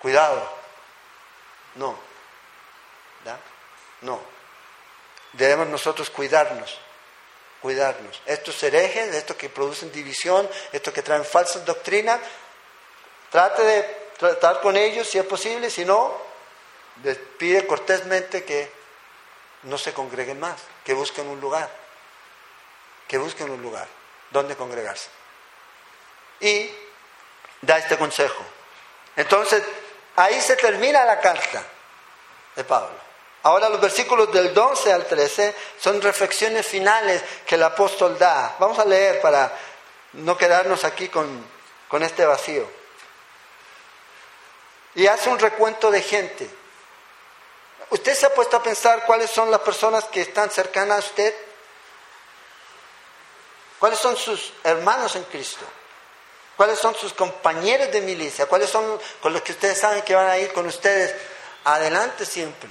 [0.00, 0.63] Cuidado.
[1.74, 1.98] No.
[3.24, 3.38] ¿Ya?
[4.02, 4.20] No.
[5.32, 6.78] Debemos nosotros cuidarnos.
[7.60, 8.20] Cuidarnos.
[8.26, 12.20] Estos herejes, estos que producen división, estos que traen falsas doctrinas,
[13.30, 13.82] trate de
[14.18, 16.16] tratar con ellos si es posible, si no,
[17.02, 18.70] les pide cortésmente que
[19.64, 21.68] no se congreguen más, que busquen un lugar,
[23.08, 23.88] que busquen un lugar
[24.30, 25.08] donde congregarse.
[26.40, 26.70] Y
[27.62, 28.44] da este consejo.
[29.16, 29.62] Entonces,
[30.16, 31.62] ahí se termina la carta
[32.56, 33.04] de Pablo.
[33.42, 38.56] Ahora los versículos del 12 al 13 son reflexiones finales que el apóstol da.
[38.58, 39.52] Vamos a leer para
[40.14, 41.46] no quedarnos aquí con,
[41.88, 42.66] con este vacío.
[44.94, 46.48] Y hace un recuento de gente
[47.90, 51.34] ¿Usted se ha puesto a pensar cuáles son las personas que están cercanas a usted?
[53.78, 55.64] ¿Cuáles son sus hermanos en Cristo?
[56.56, 58.46] ¿Cuáles son sus compañeros de milicia?
[58.46, 61.14] ¿Cuáles son con los que ustedes saben que van a ir con ustedes
[61.64, 62.70] adelante siempre?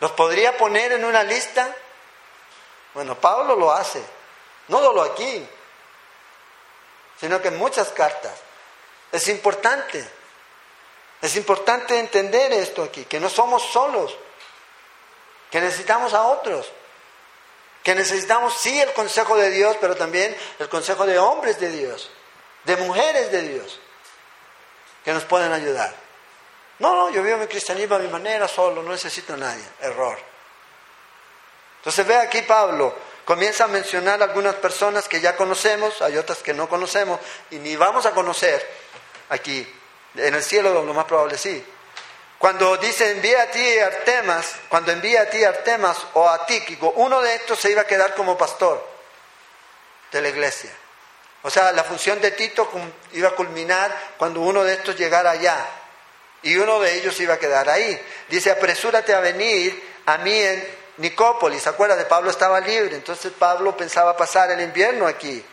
[0.00, 1.74] ¿Los podría poner en una lista?
[2.94, 4.02] Bueno, Pablo lo hace,
[4.68, 5.46] no solo aquí,
[7.18, 8.32] sino que en muchas cartas.
[9.10, 10.04] Es importante.
[11.20, 14.16] Es importante entender esto aquí, que no somos solos,
[15.52, 16.68] que necesitamos a otros,
[17.84, 22.10] que necesitamos sí el consejo de Dios, pero también el consejo de hombres de Dios,
[22.64, 23.80] de mujeres de Dios,
[25.04, 25.94] que nos pueden ayudar.
[26.78, 29.64] No, no, yo vivo mi cristianismo a mi manera solo, no necesito a nadie.
[29.80, 30.18] Error.
[31.78, 32.94] Entonces ve aquí Pablo,
[33.24, 37.76] comienza a mencionar algunas personas que ya conocemos, hay otras que no conocemos y ni
[37.76, 38.64] vamos a conocer
[39.28, 39.66] aquí.
[40.14, 41.64] En el cielo lo más probable sí.
[42.38, 47.20] Cuando dice envía a ti Artemas, cuando envía a ti Artemas o a Tíquico, uno
[47.20, 48.84] de estos se iba a quedar como pastor
[50.10, 50.70] de la iglesia.
[51.42, 52.70] O sea, la función de Tito
[53.12, 55.58] iba a culminar cuando uno de estos llegara allá.
[56.42, 58.00] Y uno de ellos iba a quedar ahí.
[58.28, 60.68] Dice, apresúrate a venir a mí en
[60.98, 61.62] Nicópolis.
[61.62, 62.96] ¿Se acuerda de Pablo estaba libre?
[62.96, 65.44] Entonces Pablo pensaba pasar el invierno aquí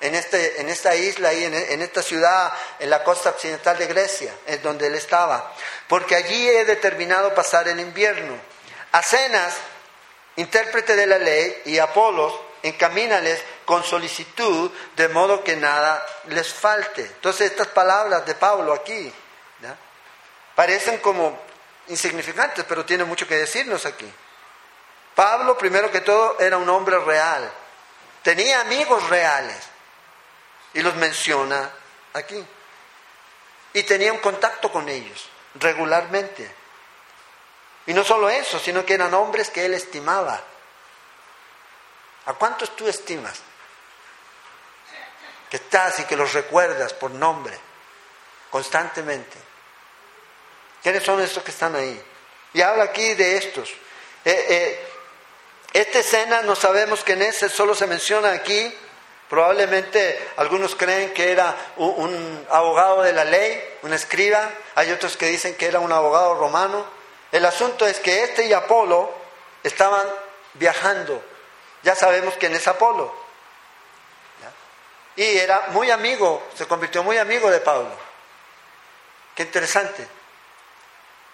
[0.00, 4.32] en, este, en esta isla y en, esta ciudad, en la costa occidental de Grecia,
[4.46, 5.52] es donde él estaba,
[5.88, 8.36] porque allí he determinado pasar el invierno.
[8.92, 9.54] Acenas,
[10.36, 17.02] intérprete de la ley, y Apolos, encamínales con solicitud, de modo que nada les falte.
[17.02, 19.12] Entonces estas palabras de Pablo aquí
[20.54, 21.38] parecen como
[21.88, 24.10] insignificantes, pero tienen mucho que decirnos aquí.
[25.14, 27.50] Pablo, primero que todo, era un hombre real,
[28.22, 29.58] tenía amigos reales,
[30.76, 31.70] y los menciona
[32.12, 32.46] aquí.
[33.72, 36.54] Y tenía un contacto con ellos regularmente.
[37.86, 40.38] Y no solo eso, sino que eran hombres que él estimaba.
[42.26, 43.40] ¿A cuántos tú estimas?
[45.50, 47.58] Que estás y que los recuerdas por nombre
[48.50, 49.36] constantemente.
[50.82, 52.02] ¿Quiénes son estos que están ahí?
[52.52, 53.70] Y habla aquí de estos.
[54.24, 54.88] Eh, eh,
[55.72, 58.74] esta escena no sabemos que en ese solo se menciona aquí
[59.28, 65.26] Probablemente algunos creen que era un, abogado de la ley, un escriba, hay otros que
[65.26, 66.86] dicen que era un abogado romano.
[67.32, 69.12] El asunto es que este y Apolo
[69.64, 70.06] estaban
[70.54, 71.20] viajando.
[71.82, 73.25] Ya sabemos quién es Apolo.
[75.16, 77.90] Y era muy amigo, se convirtió muy amigo de Pablo.
[79.34, 80.06] Qué interesante.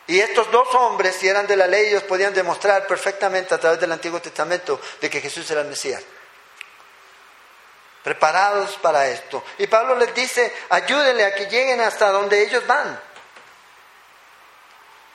[0.06, 3.80] Y estos dos hombres, si eran de la ley, ellos podían demostrar perfectamente a través
[3.80, 6.02] del Antiguo Testamento de que Jesús era el Mesías
[8.02, 9.44] preparados para esto.
[9.58, 13.00] Y Pablo les dice, ayúdenle a que lleguen hasta donde ellos van.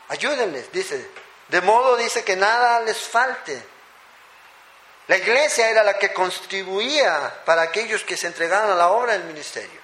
[0.10, 1.10] Ayúdenles, dice.
[1.50, 3.62] De modo dice que nada les falte.
[5.08, 9.24] La iglesia era la que contribuía para aquellos que se entregaban a la obra del
[9.24, 9.80] ministerio.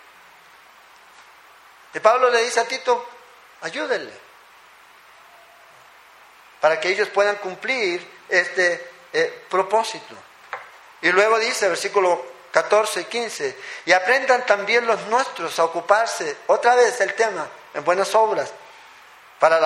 [1.94, 3.08] Y Pablo le dice a Tito,
[3.62, 4.14] ayúdenle,
[6.60, 10.16] para que ellos puedan cumplir este eh, propósito.
[11.02, 16.76] Y luego dice, versículo 14 y 15, y aprendan también los nuestros a ocuparse, otra
[16.76, 18.52] vez el tema, en buenas obras,
[19.40, 19.60] para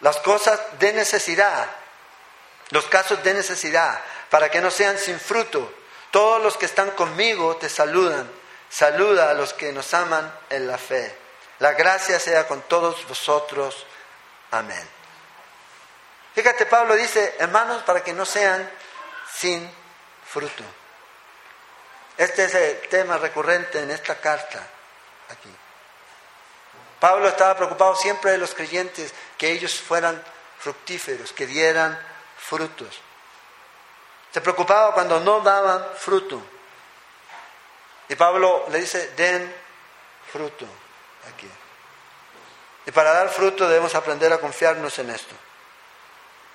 [0.00, 1.66] las cosas de necesidad,
[2.70, 4.00] los casos de necesidad,
[4.30, 5.72] para que no sean sin fruto.
[6.10, 8.30] Todos los que están conmigo te saludan.
[8.68, 11.16] Saluda a los que nos aman en la fe.
[11.58, 13.86] La gracia sea con todos vosotros.
[14.50, 14.88] Amén.
[16.34, 18.70] Fíjate, Pablo dice, hermanos, para que no sean
[19.32, 19.70] sin
[20.26, 20.64] fruto.
[22.16, 24.66] Este es el tema recurrente en esta carta
[25.28, 25.54] aquí.
[27.00, 30.22] Pablo estaba preocupado siempre de los creyentes, que ellos fueran
[30.58, 31.98] fructíferos, que dieran
[32.38, 33.00] frutos.
[34.36, 36.38] Se preocupaba cuando no daban fruto.
[38.06, 39.50] Y Pablo le dice, den
[40.30, 40.66] fruto
[41.26, 41.48] aquí.
[42.84, 45.34] Y para dar fruto debemos aprender a confiarnos en esto.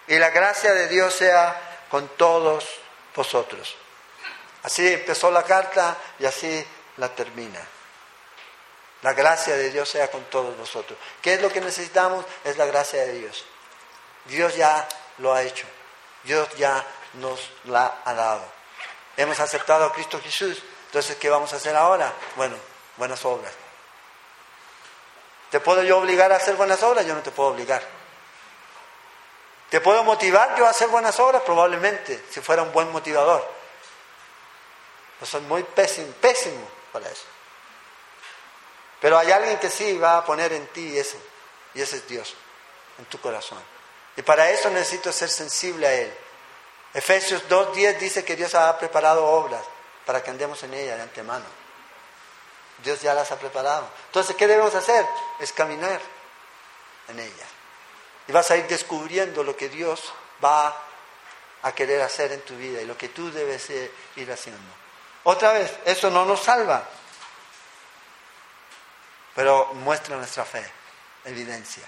[0.05, 2.69] Y la gracia de Dios sea con todos
[3.15, 3.75] vosotros.
[4.61, 6.63] Así empezó la carta y así
[6.97, 7.67] la termina.
[9.01, 10.99] La gracia de Dios sea con todos vosotros.
[11.19, 12.25] ¿Qué es lo que necesitamos?
[12.43, 13.43] Es la gracia de Dios.
[14.25, 15.65] Dios ya lo ha hecho.
[16.23, 18.43] Dios ya nos la ha dado.
[19.17, 20.61] Hemos aceptado a Cristo Jesús.
[20.87, 22.11] Entonces, ¿qué vamos a hacer ahora?
[22.35, 22.55] Bueno,
[22.97, 23.53] buenas obras.
[25.49, 27.05] ¿Te puedo yo obligar a hacer buenas obras?
[27.05, 27.83] Yo no te puedo obligar.
[29.69, 31.43] ¿Te puedo motivar yo a hacer buenas obras?
[31.43, 33.47] Probablemente, si fuera un buen motivador.
[35.19, 37.23] Yo soy muy pésimo, pésimo para eso.
[38.99, 41.17] Pero hay alguien que sí va a poner en ti eso,
[41.73, 42.35] y ese es Dios,
[42.99, 43.61] en tu corazón.
[44.15, 46.13] Y para eso necesito ser sensible a Él.
[46.93, 49.63] Efesios 2.10 dice que Dios ha preparado obras
[50.05, 51.45] para que andemos en ella de antemano.
[52.83, 53.87] Dios ya las ha preparado.
[54.07, 55.05] Entonces, ¿qué debemos hacer?
[55.39, 56.01] Es caminar
[57.07, 57.45] en ella.
[58.27, 60.13] Y vas a ir descubriendo lo que Dios
[60.43, 60.75] va
[61.61, 63.69] a querer hacer en tu vida y lo que tú debes
[64.15, 64.81] ir haciendo.
[65.23, 66.83] Otra vez, eso no nos salva,
[69.35, 70.65] pero muestra nuestra fe,
[71.25, 71.83] evidencia.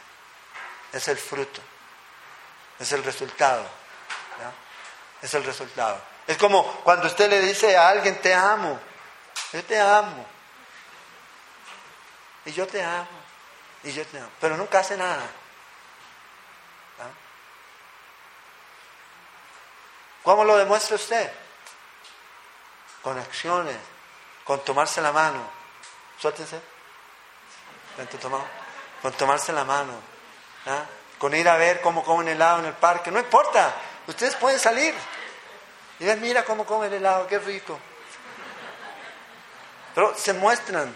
[0.91, 1.61] Es el fruto,
[2.79, 3.65] es el resultado.
[5.23, 5.99] Es el resultado.
[6.27, 8.79] Es como cuando usted le dice a alguien, te amo,
[9.51, 10.25] yo te amo.
[12.45, 13.07] Y yo te amo,
[13.83, 14.29] y yo te amo.
[14.41, 15.25] Pero nunca hace nada.
[20.23, 21.31] ¿Cómo lo demuestra usted?
[23.01, 23.77] Con acciones,
[24.43, 25.49] con tomarse la mano.
[26.19, 26.61] Suéltense.
[29.01, 29.93] Con tomarse la mano.
[31.17, 33.09] Con ir a ver cómo comen helado en el parque.
[33.09, 33.73] No importa.
[34.07, 34.93] Ustedes pueden salir.
[35.99, 37.79] Y ven, mira cómo come el helado, qué rico.
[39.95, 40.93] Pero se muestran,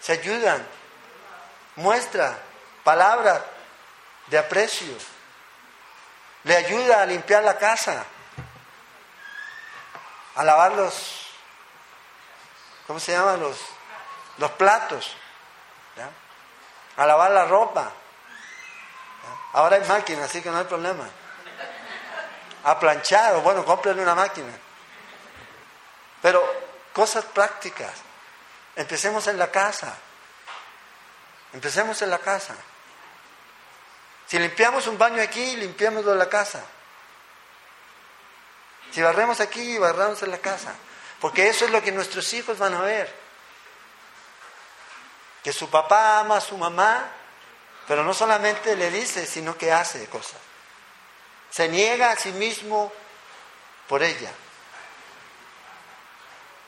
[0.00, 0.66] se ayudan,
[1.76, 2.38] muestra
[2.84, 3.40] palabras
[4.26, 4.94] de aprecio.
[6.44, 8.04] Le ayuda a limpiar la casa,
[10.36, 11.26] a lavar los,
[12.86, 13.40] ¿cómo se llaman?
[13.40, 13.58] Los,
[14.38, 15.16] los platos,
[16.96, 17.90] a lavar la ropa.
[19.52, 21.08] Ahora hay máquinas, así que no hay problema
[22.64, 24.52] a planchar, o bueno, cómprenle una máquina.
[26.22, 26.42] Pero
[26.92, 27.92] cosas prácticas.
[28.76, 29.96] Empecemos en la casa.
[31.52, 32.54] Empecemos en la casa.
[34.26, 36.62] Si limpiamos un baño aquí, limpiémoslo en la casa.
[38.92, 40.74] Si barremos aquí, barramos en la casa.
[41.20, 43.12] Porque eso es lo que nuestros hijos van a ver.
[45.42, 47.10] Que su papá ama a su mamá,
[47.88, 50.49] pero no solamente le dice, sino que hace cosas.
[51.50, 52.92] Se niega a sí mismo
[53.88, 54.30] por ella.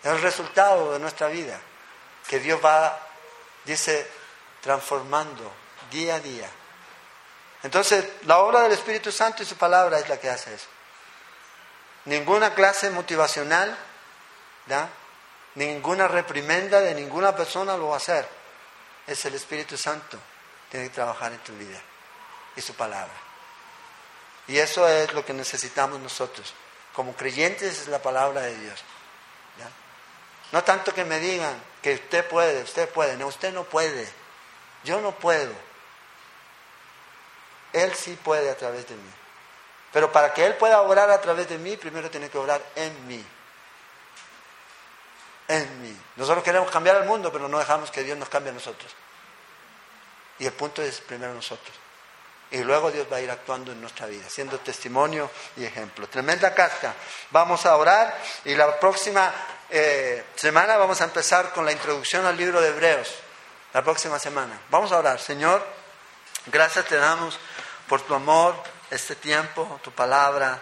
[0.03, 1.61] Es el resultado de nuestra vida,
[2.26, 2.99] que Dios va,
[3.64, 4.11] dice,
[4.61, 5.53] transformando
[5.91, 6.51] día a día.
[7.62, 10.66] Entonces, la obra del Espíritu Santo y su palabra es la que hace eso.
[12.07, 13.76] Ninguna clase motivacional,
[15.55, 18.28] ninguna reprimenda de ninguna persona lo va a hacer.
[19.07, 20.18] Es el Espíritu Santo.
[20.68, 21.80] Tiene que trabajar en tu vida
[22.57, 23.32] y su palabra.
[24.53, 26.53] Y eso es lo que necesitamos nosotros.
[26.92, 28.84] Como creyentes es la palabra de Dios.
[30.53, 33.16] No tanto que me digan que usted puede, usted puede.
[33.16, 34.07] No, usted no puede.
[34.84, 35.55] Yo no puedo.
[37.72, 39.11] Él sí puede a través de mí.
[39.90, 43.07] Pero para que Él pueda obrar a través de mí, primero tiene que obrar en
[43.07, 43.24] mí.
[45.48, 45.96] En mí.
[46.16, 48.94] Nosotros queremos cambiar el mundo, pero no dejamos que Dios nos cambie a nosotros.
[50.38, 51.82] Y el punto es primero nosotros.
[52.53, 56.07] Y luego Dios va a ir actuando en nuestra vida, siendo testimonio y ejemplo.
[56.07, 56.94] Tremenda carta.
[57.30, 59.32] Vamos a orar y la próxima
[59.70, 63.09] eh, semana vamos a empezar con la introducción al libro de Hebreos.
[63.72, 64.61] La próxima semana.
[64.68, 65.18] Vamos a orar.
[65.18, 65.66] Señor,
[66.46, 67.38] gracias te damos
[67.88, 68.55] por tu amor,
[68.90, 70.61] este tiempo, tu palabra.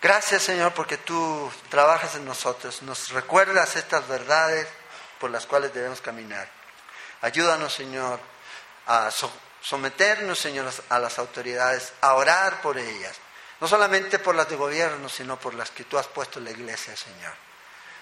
[0.00, 4.66] Gracias Señor porque tú trabajas en nosotros, nos recuerdas estas verdades
[5.20, 6.48] por las cuales debemos caminar.
[7.20, 8.18] Ayúdanos Señor
[8.86, 9.10] a
[9.62, 13.16] someternos, Señor, a las autoridades, a orar por ellas,
[13.60, 16.50] no solamente por las de gobierno, sino por las que tú has puesto en la
[16.50, 17.32] iglesia, Señor.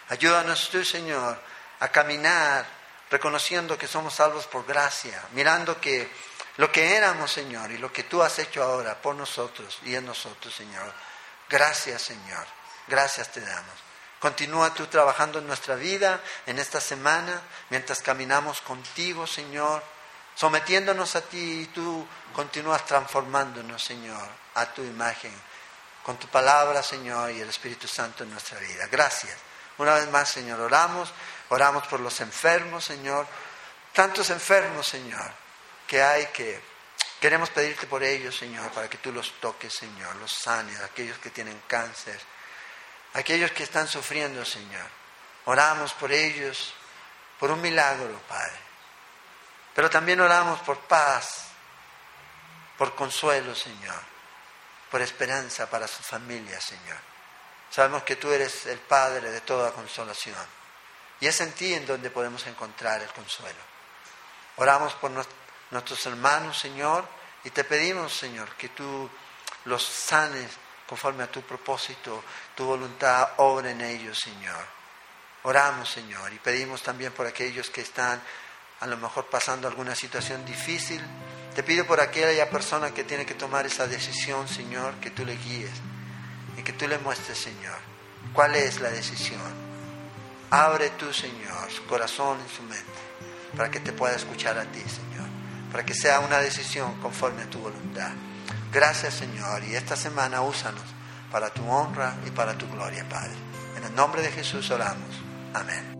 [0.08, 1.38] Ayúdanos tú, Señor,
[1.80, 2.66] a caminar
[3.10, 6.10] reconociendo que somos salvos por gracia, mirando que
[6.56, 10.06] lo que éramos, Señor, y lo que tú has hecho ahora por nosotros y en
[10.06, 10.92] nosotros, Señor.
[11.48, 12.46] Gracias, Señor.
[12.86, 13.74] Gracias te damos.
[14.18, 17.40] Continúa tú trabajando en nuestra vida en esta semana,
[17.70, 19.82] mientras caminamos contigo, Señor
[20.40, 25.34] sometiéndonos a ti y tú continúas transformándonos, Señor, a tu imagen,
[26.02, 28.86] con tu palabra, Señor, y el Espíritu Santo en nuestra vida.
[28.86, 29.36] Gracias.
[29.76, 31.12] Una vez más, Señor, oramos,
[31.50, 33.26] oramos por los enfermos, Señor,
[33.92, 35.30] tantos enfermos, Señor,
[35.86, 36.58] que hay que
[37.20, 41.28] queremos pedirte por ellos, Señor, para que tú los toques, Señor, los sanes, aquellos que
[41.28, 42.18] tienen cáncer,
[43.12, 44.88] aquellos que están sufriendo, Señor.
[45.44, 46.72] Oramos por ellos,
[47.38, 48.69] por un milagro, Padre.
[49.74, 51.46] Pero también oramos por paz,
[52.76, 54.00] por consuelo, Señor,
[54.90, 56.98] por esperanza para su familia, Señor.
[57.70, 60.60] Sabemos que tú eres el Padre de toda consolación.
[61.20, 63.60] Y es en ti en donde podemos encontrar el consuelo.
[64.56, 67.06] Oramos por nuestros hermanos, Señor,
[67.44, 69.08] y te pedimos, Señor, que tú
[69.66, 70.50] los sanes
[70.86, 72.24] conforme a tu propósito,
[72.56, 74.64] tu voluntad, obra en ellos, Señor.
[75.44, 78.20] Oramos, Señor, y pedimos también por aquellos que están
[78.80, 81.00] a lo mejor pasando alguna situación difícil.
[81.54, 85.36] Te pido por aquella persona que tiene que tomar esa decisión, Señor, que tú le
[85.36, 85.72] guíes
[86.56, 87.78] y que tú le muestres, Señor,
[88.32, 89.70] cuál es la decisión.
[90.50, 93.10] Abre tú, Señor, su corazón y su mente
[93.56, 95.28] para que te pueda escuchar a ti, Señor,
[95.70, 98.12] para que sea una decisión conforme a tu voluntad.
[98.72, 100.84] Gracias, Señor, y esta semana úsanos
[101.30, 103.34] para tu honra y para tu gloria, Padre.
[103.76, 105.10] En el nombre de Jesús oramos.
[105.54, 105.99] Amén.